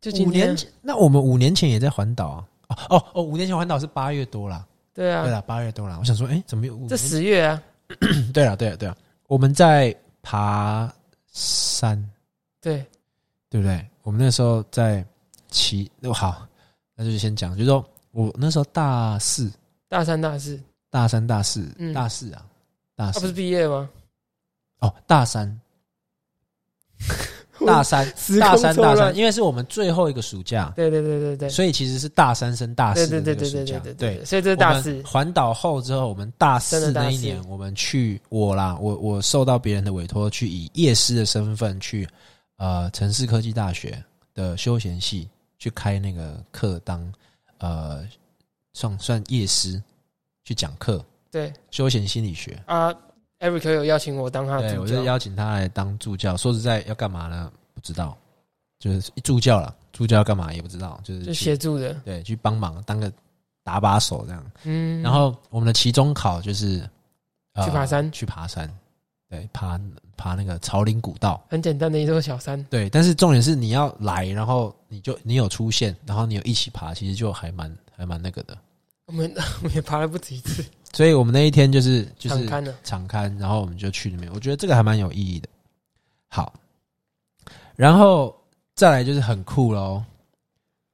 [0.00, 2.48] 就今天五年前，那我们五年前也在环岛啊。
[2.68, 5.96] 哦哦哦，五年前环岛是八月多啦，对啊，对了，八月多啦。
[6.00, 6.96] 我想说，哎，怎么有五这？
[6.96, 7.62] 十月啊，
[8.34, 8.96] 对了，对了，对了，
[9.28, 9.96] 我们在
[10.28, 10.92] 爬
[11.28, 11.96] 山，
[12.60, 12.84] 对，
[13.48, 13.88] 对不对？
[14.02, 15.06] 我们那时候在
[15.50, 16.44] 骑，那好，
[16.96, 19.48] 那就先讲，就是说我那时候大四、
[19.86, 20.60] 大三、大四，
[20.90, 21.94] 大三、大四、嗯。
[21.94, 22.44] 大四啊，
[22.96, 23.88] 大他不是毕业吗？
[24.80, 25.60] 哦，大三，
[27.66, 28.06] 大三，
[28.40, 34.24] 大三，大三，因为是我们最后一个暑假，对对对对对，所以其实是大三升大对四的对对对对这个暑假对对对。
[34.24, 42.08] 所以这是大四，环岛后之后，我们大四那一年，我们去我啦，我我受到别人的委托，去以夜师的身份去
[42.56, 44.02] 呃城市科技大学
[44.34, 47.12] 的休闲系去开那个课当
[47.58, 48.04] 呃
[48.72, 49.82] 算算夜师
[50.44, 52.62] 去讲课，对休闲心理学。
[52.66, 52.94] 啊
[53.40, 56.36] ，Eric 有邀请我当他的对，助教我就，邀请他来当助教。
[56.36, 57.52] 说实在，要干嘛呢？
[57.74, 58.16] 不知道，
[58.78, 59.74] 就是助教了。
[59.92, 63.10] 助教要干嘛也不知道，就是就去协助的，对去帮忙当个
[63.64, 64.44] 打把手这样。
[64.64, 66.86] 嗯，然后我们的期中考就是、
[67.54, 68.70] 呃去爬山去爬山，
[69.30, 69.80] 对，爬
[70.14, 71.42] 爬那个朝林古道。
[71.48, 78.54] 很简单的一座小山，对，但是重点是你要来，然后你就你有出现，然后你有一起爬，其实就还蛮还蛮那个的。
[79.06, 79.32] 我们
[79.62, 80.62] 我们也爬了不止一次，
[80.92, 85.48] 所以我们那一天就是就是敞开了，场刊，然后我们就去那边，我觉得这个还蛮有意义的。
[86.28, 86.52] 好，
[87.74, 88.34] 然后
[88.74, 90.02] 再来就是很酷喽。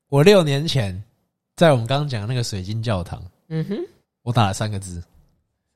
[0.09, 1.03] 我六年前
[1.57, 3.77] 在我们刚刚讲的那个水晶教堂，嗯哼，
[4.23, 5.03] 我打了三个字。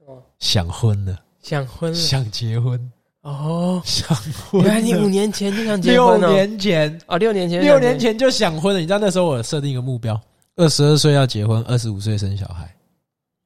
[0.04, 2.92] 哦：想婚了，想婚了，想结婚，
[3.22, 4.62] 哦，想婚。
[4.62, 8.80] 原来你五年前就想结六婚了，年前，哦，六年前，六年，前就想婚了。
[8.80, 10.20] 你知道那时候我设定一个目标，
[10.56, 12.72] 二十二岁要结婚，二十五岁生小孩。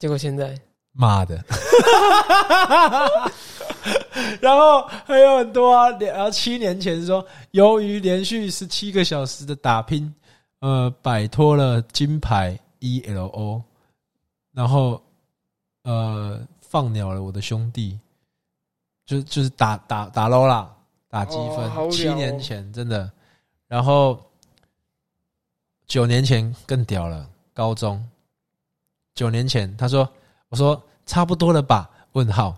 [0.00, 0.58] 结果现在
[0.92, 1.36] 妈的！
[4.40, 10.12] 然后还有很多啊，然后七年前说，由于连续十七个小时的打拼，
[10.60, 13.62] 呃，摆脱了金牌 ELO，
[14.52, 15.00] 然后
[15.82, 18.00] 呃，放鸟了我的兄弟，
[19.04, 20.74] 就就是打打打 low 啦，
[21.08, 21.90] 打积分。
[21.90, 23.12] 七年前真的，
[23.68, 24.18] 然后
[25.86, 28.02] 九年前更屌了，高中。
[29.20, 30.10] 九年前，他说
[30.48, 32.56] ：“我说差不多了吧？”问号，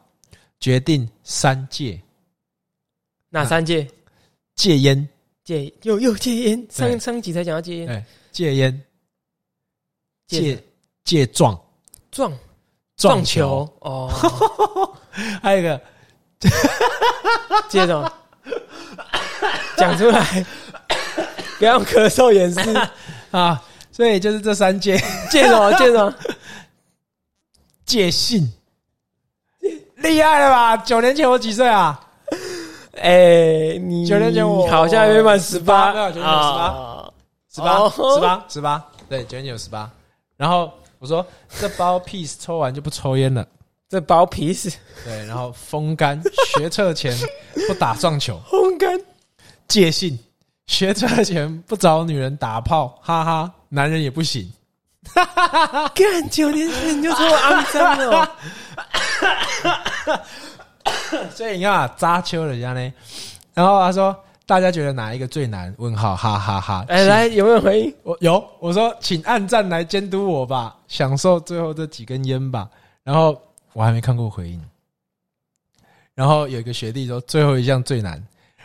[0.60, 2.00] 决定三戒
[3.30, 3.84] 哪三戒
[4.54, 5.08] 戒烟，
[5.42, 8.80] 戒又又戒烟，对上上集才讲到戒烟，哎，戒烟，
[10.28, 10.64] 戒戒
[11.02, 11.60] 戒撞
[12.12, 12.32] 撞
[12.96, 14.96] 撞球球，哦，
[15.42, 15.82] 还有一个
[17.68, 18.08] 戒什么
[19.76, 20.46] 讲出来，
[21.58, 22.88] 不要用咳嗽掩饰，
[23.36, 23.60] 啊，
[23.90, 24.96] 所以就是这三戒
[25.28, 26.14] 戒什么戒什么，
[27.84, 28.50] 戒信，
[29.96, 30.76] 厉害了吧？
[30.78, 32.00] 九年前我几岁啊？
[33.00, 37.12] 哎，你九年前我好像还没满十八，没有九年前我啊。
[37.54, 37.92] 十八，哦。
[38.14, 39.90] 十八，十八，对，九年前有十八。
[40.36, 41.24] 然后我说
[41.60, 43.46] 这包 piece 抽完就不抽烟了，
[43.88, 44.74] 这包 piece
[45.04, 46.20] 对，然后风干，
[46.56, 47.16] 学测前
[47.66, 48.98] 不打撞球，风干，
[49.68, 50.18] 戒信，
[50.66, 54.50] 学车前不找女人打炮，哈哈，男人也不行。
[55.94, 58.36] 干九年前你就说我肮脏了，
[61.34, 62.92] 所以你看啊，扎秋人家呢，
[63.52, 65.74] 然后他说大家觉得哪一个最难？
[65.78, 66.84] 问号，哈哈哈。
[66.88, 67.94] 哎，请来有没有回应？
[68.02, 72.68] 我有，我说请按赞来监督我吧，享受最后这几根烟吧。
[73.02, 73.40] 然后
[73.72, 74.62] 我还没看过回应。
[76.14, 78.22] 然后有一个学弟说最后一项最难。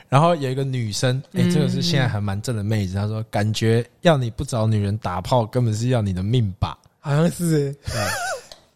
[0.09, 6.77] 然后有一个女生，哎、嗯这个是现在还蛮正的妹子，她说感觉要你不找女人打炮，根本是要你的命吧。
[6.99, 8.01] 好像是对，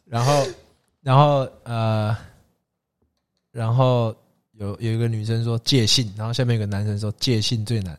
[0.06, 0.48] 然后，
[1.02, 2.16] 然后呃，
[3.52, 4.16] 然后
[4.54, 7.98] 有有一个女生说戒性，然后下面有个男生说戒性最难，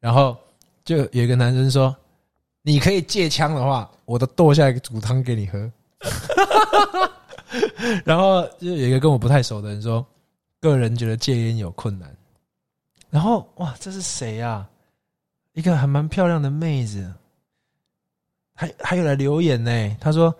[0.00, 0.36] 然后
[0.84, 1.94] 就有一个男生说，
[2.62, 5.70] 你可以借枪的话，我都剁下一个煮汤给你喝。
[8.04, 10.04] 然后就有一个跟我不太熟的人说，
[10.60, 12.14] 个人觉得戒烟有困难。
[13.14, 14.68] 然后哇，这是谁啊？
[15.52, 17.14] 一个还蛮漂亮的妹子，
[18.52, 19.96] 还还有来留言呢。
[20.00, 20.34] 他说：“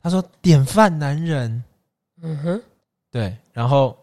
[0.00, 1.64] 他说典范男人，
[2.22, 2.62] 嗯哼，
[3.10, 3.36] 对。
[3.52, 3.98] 然后，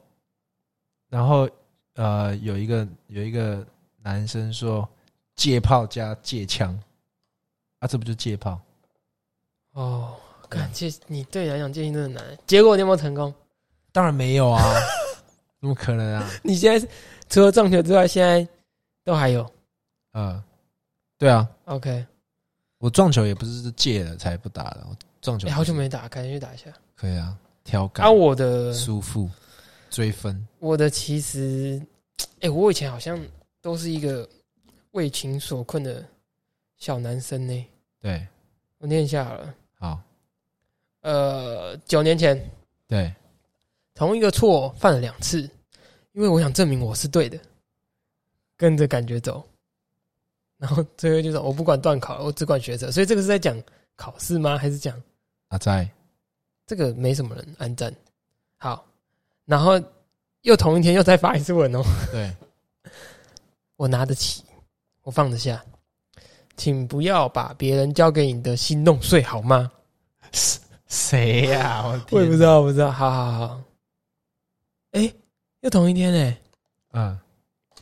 [1.07, 1.49] 然后
[1.93, 3.65] 呃，有一个有一个
[4.01, 4.85] 男生说
[5.37, 6.77] 借炮加借枪，
[7.79, 8.59] 啊，这不就借炮？
[9.71, 10.17] 哦，
[10.49, 13.33] 感谢你对你来讲戒心真的难，结果你有没有成功？
[13.93, 14.61] 当然没有啊，
[15.61, 16.29] 怎么可能啊？
[16.43, 16.85] 你现在是
[17.29, 18.47] 除了撞球之外，现在
[19.03, 19.49] 都还有
[20.11, 20.43] 呃，
[21.17, 22.05] 对啊，OK。
[22.77, 26.65] 我撞球也不是戒了才不打的，我撞球哎，好久没打，赶紧去打一下。
[26.95, 29.29] 可以啊，调侃啊，我的舒服
[29.89, 31.81] 追分，我的其实，
[32.41, 33.19] 哎，我以前好像
[33.61, 34.27] 都是一个
[34.91, 36.05] 为情所困的
[36.77, 37.67] 小男生呢。
[37.99, 38.27] 对，
[38.77, 39.55] 我念一下好了。
[39.79, 39.99] 好，
[41.01, 42.39] 呃，九年前
[42.87, 43.11] 对，
[43.93, 45.49] 同一个错犯了两次，
[46.15, 47.37] 因为我想证明我是对的，
[48.55, 49.45] 跟着感觉走，
[50.57, 53.61] 然后最后就说我不管断考，我只管学车，所以这个是在讲
[53.97, 54.57] 考试吗？
[54.57, 54.99] 还是讲
[55.49, 55.89] 阿在
[56.65, 57.93] 这个没什么人安赞？
[58.57, 58.85] 好，
[59.43, 59.73] 然后
[60.43, 62.33] 又同一天又再发一次文哦，对，
[63.75, 64.41] 我拿得起，
[65.03, 65.61] 我放得下，
[66.55, 69.69] 请不要把别人交给你的心弄碎好吗？
[70.87, 71.83] 谁呀？
[71.85, 73.61] 我我也不知道，不知道，好好好。
[74.91, 75.13] 哎、
[75.65, 76.37] 又同一天哎、
[76.93, 77.19] 嗯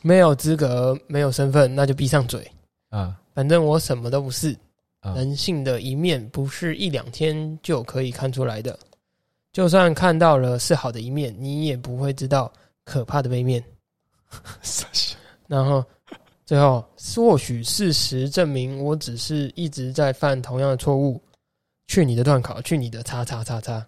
[0.00, 2.50] 没有资格，没有身份，那就闭上嘴。
[2.88, 4.56] 啊反正我什么都不是，
[5.02, 8.78] 嗯人性的一面不是一两天就可以看出来的。
[9.52, 12.50] 就算看到了是好的一面，你也不会知道
[12.84, 13.62] 可怕的背面。
[15.46, 15.84] 然后
[16.46, 16.82] 最后，
[17.18, 21.22] 或许事实证明我只是一直在犯同样的错误。
[21.86, 23.86] 去你的断考，去你的叉叉叉叉。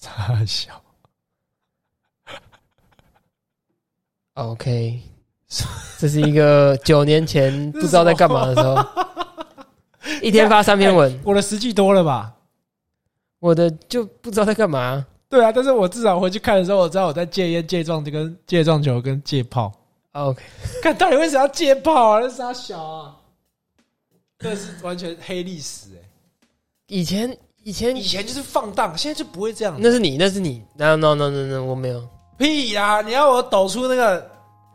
[0.00, 0.80] 差小，
[4.36, 5.00] OK，
[5.98, 8.76] 这是一个九年前 不知道在干嘛的时候，
[10.20, 12.34] 一天发三篇文，我的实际多了吧？
[13.40, 15.06] 我的就不知道在干嘛。
[15.28, 19.72] 对啊，但是我至少回去看的时候，我知道我在戒烟、戒撞、跟戒撞球跟戒炮。
[20.12, 20.42] OK，
[20.82, 22.20] 看到底为什么要戒炮啊？
[22.20, 23.16] 那傻小啊！
[24.38, 26.08] 这是完全黑历史哎、
[26.88, 29.74] 以前以前以前就是放荡，现在就不会这样。
[29.80, 32.06] 那是你，那是你，no no no no no，我没有
[32.36, 33.00] 屁呀！
[33.02, 34.30] 你要我抖出那个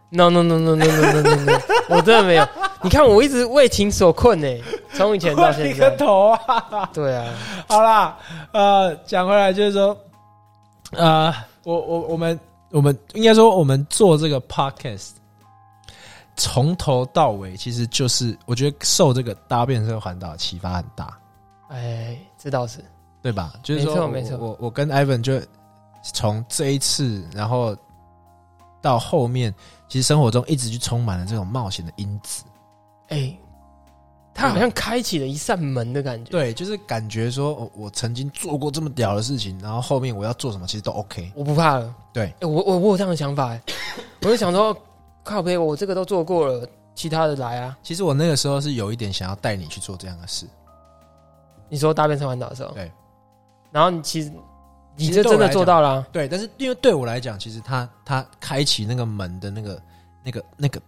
[0.09, 1.59] ？No No No No No No No No！
[1.95, 2.47] 我真的没有。
[2.81, 4.47] 你看，我一直为情所困呢，
[4.93, 5.67] 从以前到现在。
[5.71, 6.89] 你个头啊！
[6.93, 7.25] 对啊。
[7.67, 8.17] 好啦，
[8.51, 9.95] 呃，讲回来就是说，
[10.91, 11.33] 呃，
[11.63, 12.39] 我我我们
[12.71, 15.11] 我们应该说，我们做这个 podcast，
[16.35, 21.15] 从头到尾其实就是我觉得受这个搭便车环岛启发很大。
[21.69, 22.83] 哎，这倒是
[23.21, 23.53] 对吧？
[23.61, 24.37] 就是说，没错，没错。
[24.39, 25.39] 我我跟 Evan 就。
[26.01, 27.75] 从这一次，然后
[28.81, 29.53] 到后面，
[29.87, 32.43] 其实生活中一直就充满了这种冒险的因子。
[33.09, 33.37] 哎，
[34.33, 36.31] 他好像开启了一扇门的感觉。
[36.31, 41.31] 对，就是感觉说，我我曾经做过这么屌的事情，然后后面我要做什么，其实都 OK。
[41.35, 41.93] 我不怕了。
[42.13, 43.61] 对哎，我我我有这样的想法，哎，
[44.23, 44.75] 我就想说，
[45.23, 47.77] 靠背，我这个都做过了，其他的来啊。
[47.83, 50.47] 其实我那个时候是有一点想要带你去做这样的事，
[51.69, 52.91] 你说大便上环岛的时候，对，
[53.71, 54.31] 然后你其实
[55.07, 59.81] 你这真的做到了啊、对，但是因为对我来讲，其实他他开启那个门的那个
[60.23, 60.81] 那个那个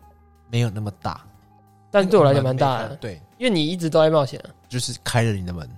[0.50, 1.22] 没有那么大，
[1.92, 4.50] 但对我来讲蛮大的，对，因为你一直都在冒险啊。
[4.70, 5.70] 就是开了你的门。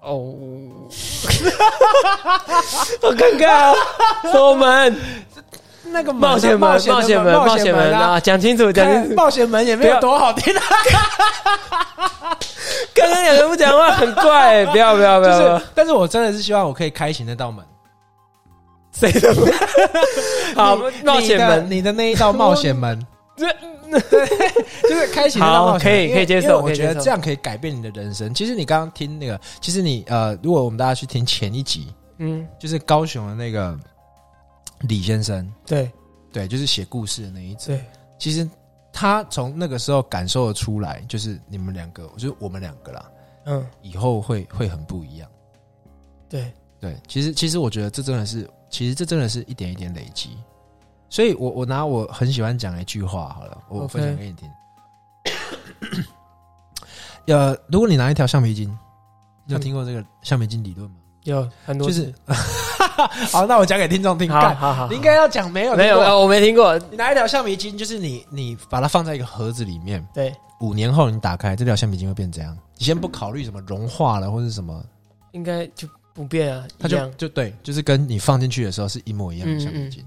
[0.00, 0.32] 哦，
[3.02, 3.76] 好尴尬啊！
[4.30, 4.96] 锁门，
[5.92, 8.20] 那个冒险门，冒险门，冒险门啊！
[8.20, 9.14] 讲清楚，讲清楚。
[9.14, 10.62] 冒险门也没有多好听啊，
[12.94, 15.60] 刚刚两个不 讲话很怪、 欸，不要不要不要！
[15.74, 17.64] 但是我真的是希望我可以开启那道门。
[18.92, 19.52] 谁的门？
[20.56, 21.66] 好，冒险门。
[21.70, 23.06] 你的那一道冒险门，
[23.36, 23.46] 这
[24.88, 28.32] 就是开启那道冒险门可以可以接受我觉得这样可以改变你的人生。
[28.34, 33.76] 其实你刚刚听那个，其实你呃，如果我们大家去听前一集，嗯，就是高雄的那个
[34.86, 35.90] 李先生，对
[36.32, 37.66] 对，就是写故事的那一种。
[37.66, 37.84] 对，
[38.18, 38.48] 其实
[38.92, 43.10] 他从那个时候感受的出来，就是你们两个，就是我们两个啦，
[43.46, 45.28] 嗯，以后会会很不一样。
[46.28, 50.36] 对，对，其实其实我觉得这真的是，其实这真的是一点一点累积。
[51.08, 54.50] 所以我我拿我很喜欢讲的一句话好了，我分享给你听。
[57.28, 58.68] 呃，如果你拿一条橡皮筋，
[59.44, 60.96] 你有听过这个橡皮筋理论吗？
[61.30, 62.14] 有很多就次是，
[63.30, 64.30] 好，那我讲给听众听。
[64.30, 66.78] 好干好好，你应该要讲没有没有，听过呃我没听过。
[66.90, 72.56] 你拿一条橡皮筋，就是你你把它放在一个盒子里面，对，五年后你打开这条橡皮筋会变怎样？
[72.78, 74.84] 你先不考虑什么融化了或者什么，
[75.32, 76.98] 应该就不变啊，它就。
[77.12, 80.04] 就对，就是跟你放进去的时候是一模一样的橡皮筋。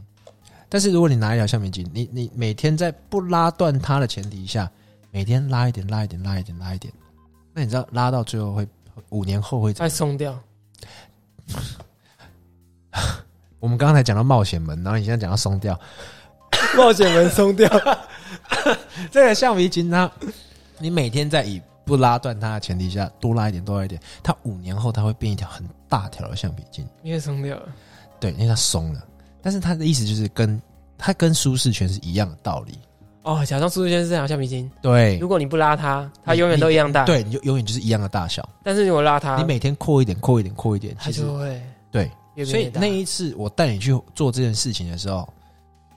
[0.71, 4.69] 但是如果你拿一条橡皮筋，你你每天在不拉断它的前提下，
[5.11, 6.93] 每天拉一点拉一点拉一点拉一点，
[7.53, 8.67] 那你知道拉到最后会
[9.09, 9.89] 五年后会怎样？
[9.89, 10.39] 再松掉。
[13.59, 15.79] 我们刚刚才讲到冒险门，然后你现在讲到松掉，
[16.77, 17.69] 冒险门松掉。
[19.11, 20.09] 这个橡皮筋它，
[20.77, 26.87] 你每天在以不拉断它的前提下多拉一点多拉一点，它五年后它会变一条很大条的橡皮筋。
[27.03, 27.69] 因为松掉了。
[28.19, 29.03] 对，因为它松了。
[29.41, 30.61] 但是它的意思就是跟
[30.97, 32.77] 它跟舒适圈是一样的道理。
[33.29, 38.47] 哦，假装舒适圈是这条橡皮筋，对如，果你不拉它，它永远都一样大。，对，你就永远就是一样的大小。
[38.63, 41.61] 但是如果拉它，你每天扩一点，扩一点，扩一点，它其实就会
[41.91, 42.09] 对。
[42.45, 42.71] 所以。
[42.73, 45.27] 那一次我带你去做这件事情的时候，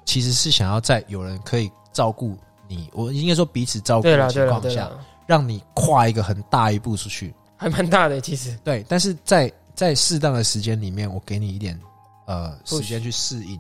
[0.05, 2.37] 其实是想要在有人可以照顾
[2.69, 4.91] 你，我应该说彼此照顾的情况下，
[5.27, 7.33] 让你跨一个很大一步出去。
[7.57, 8.57] 还蛮大的其实。
[8.65, 11.79] 对，但是在在适当的时间里面，我给你一点
[12.27, 13.59] 呃时间去适应，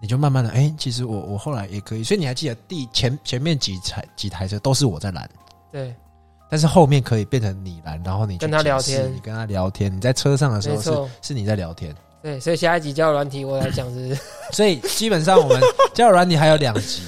[0.00, 5.28] 你就慢慢的，哎、其实我我后来也可以，所以你还记得第前前面几台几台车都是我在拦，
[5.70, 5.94] 对，
[6.48, 9.14] 但是后面可以变成你拦，然后你跟他聊天。
[9.14, 14.20] 你跟他聊天，你在车上的时候是，是你在聊天，对，所以下一集交友软体我来讲，是是？
[14.52, 15.60] 所以基本上我们
[15.94, 17.02] 交友软体还有两集，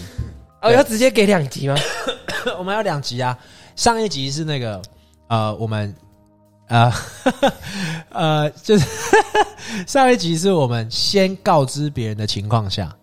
[0.60, 1.74] 哦，要直接给两集吗？
[2.58, 3.38] 我们还有两集啊，
[3.74, 4.82] 上一集是那个
[5.28, 5.94] 呃我们。
[6.68, 6.90] 呃，
[8.08, 8.86] 呃，就是
[9.86, 12.94] 上一集是我们先告知别人的情况下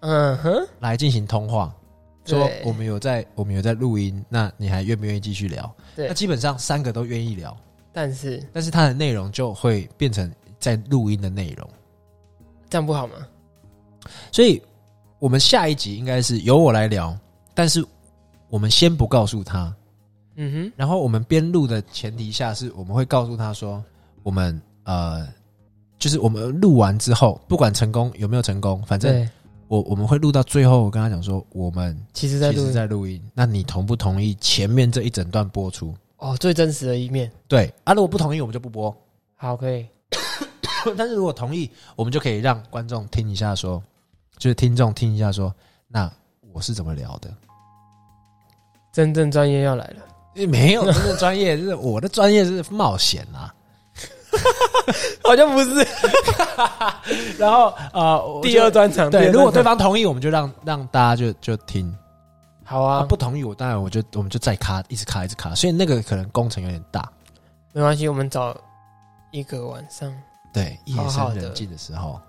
[0.00, 1.74] 嗯哼，来进行通话，
[2.24, 5.72] 说对我们有在我们有在录音，那你还愿不愿意继续聊？
[5.94, 6.08] 对。
[6.08, 7.56] 那基本上三个都愿意聊，
[7.92, 8.42] 但是。
[8.52, 11.68] 但是它的内容就会变成在录音的内容，
[12.68, 13.14] 这样不好吗？
[14.32, 14.60] 所以
[15.20, 17.16] 我们下一集应该是由我来聊，
[17.54, 17.84] 但是
[18.48, 19.72] 我们先不告诉他，
[20.34, 23.82] 嗯哼，然后我们边录的前提下是我们会告诉他说，
[24.24, 25.28] 我们呃，
[26.02, 29.30] 就是我们录完之后，不管成功有没有成功，反正，
[29.68, 35.94] 我我们会录到最后，我跟他讲说，我们其实在录其实在录音，那你同不同意前面这一整段播出？
[36.16, 37.30] 哦，最真实的一面。
[37.46, 38.92] 对啊，如果不同意，我们就不播。
[39.36, 39.86] 好，可以。
[40.98, 43.80] 但是如果同意，我们就可以让观众听一下说，
[44.38, 45.54] 就是听众听一下说，
[45.86, 46.12] 那
[46.52, 47.32] 我是怎么聊的？
[48.92, 53.54] 真正专业要来了，没有真正专业，就 是我的专业是冒险啊。
[55.22, 55.86] 好像不是
[57.38, 59.10] 然后呃，第二专场。
[59.10, 61.88] 对，如果对方同意，我们就让让大家就就听。
[61.88, 61.98] 啊，
[62.64, 67.06] 好啊，不同意我当然我就我们就再卡，一直卡，一直卡，所以那个可能工程有点大。
[67.72, 68.56] 没关系，我们找
[69.30, 70.12] 一个晚上。
[70.52, 72.20] 对，夜深人静的时候，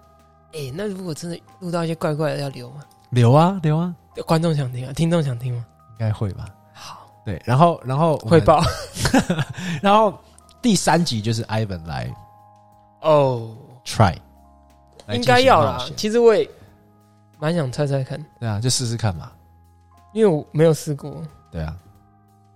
[0.53, 2.81] 哎、那如果真的录到一些怪怪的，要留吗？
[3.09, 3.93] 留啊留啊，
[4.25, 5.65] 观众想听啊，听众想听吗？
[5.91, 6.45] 应该会吧？
[6.73, 8.61] 好，对，然后然后汇，报
[9.81, 10.17] 然后
[10.63, 12.09] 第三集就是 Ivan 来
[13.01, 13.55] 哦
[13.85, 14.15] ，try，
[15.09, 16.49] 应该要啦其实我也
[17.37, 19.29] 蛮想猜猜看，对啊，就试试看嘛。
[20.13, 21.75] 因为我没有试过，对啊，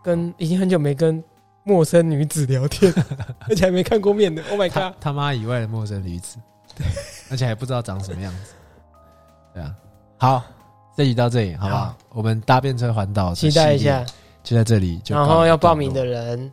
[0.01, 1.22] 跟已经很久没跟
[1.64, 2.93] 陌生女子聊天，
[3.49, 4.41] 而且还没看过面的。
[4.49, 4.95] Oh my god！
[5.01, 6.38] 他妈以外的陌生女子，
[6.78, 6.88] 对，
[7.30, 8.53] 而且还不知道长什么样子。
[9.53, 9.76] 对啊，
[10.18, 10.43] 好，
[10.95, 11.97] 这集到这里，好不好好？
[12.14, 14.05] 我们搭便车环岛，期待一下，，
[14.43, 14.99] 就在这里。
[14.99, 16.49] 就然后要报名的人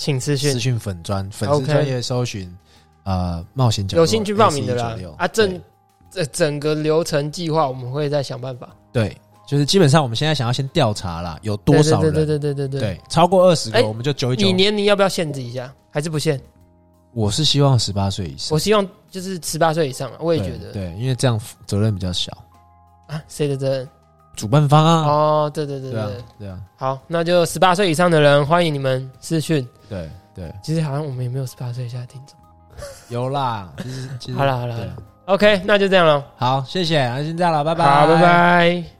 [0.00, 2.50] 请私落，讯私，讯粉砖粉丝 OK 专业搜寻
[3.04, 5.60] 呃冒险角落有兴趣报名的啦 AC196 啊，整
[6.10, 8.70] 这整个流程计划我们会再想办法。
[8.94, 9.14] 对，
[9.46, 12.96] 就是基本上我们现在想要先调查啦，有多少人对对对对对对对。
[12.96, 14.54] 对超过二十哎个，我们就九一九你。
[14.54, 15.70] 年龄要不要限制一下？
[15.90, 16.40] 还是不限？
[17.12, 20.72] 我是希望十八岁以上我，希望就是十八岁以上啊，我也觉得。
[20.72, 22.32] 对对，因为这样责任比较小。
[23.06, 23.88] 啊，谁的责任？
[24.40, 29.68] 主办方啊，哦，对对对对啊对，，啊，好，那就十八岁以上的人欢迎你们私讯。
[29.86, 32.34] 对对，其实好像我们也没有十八岁以下的听众。
[33.10, 36.24] 有啦，其实其实好了好了好了 OK，那就这样了。
[36.38, 38.90] 好，谢谢，那先这样了，拜拜，好，拜拜。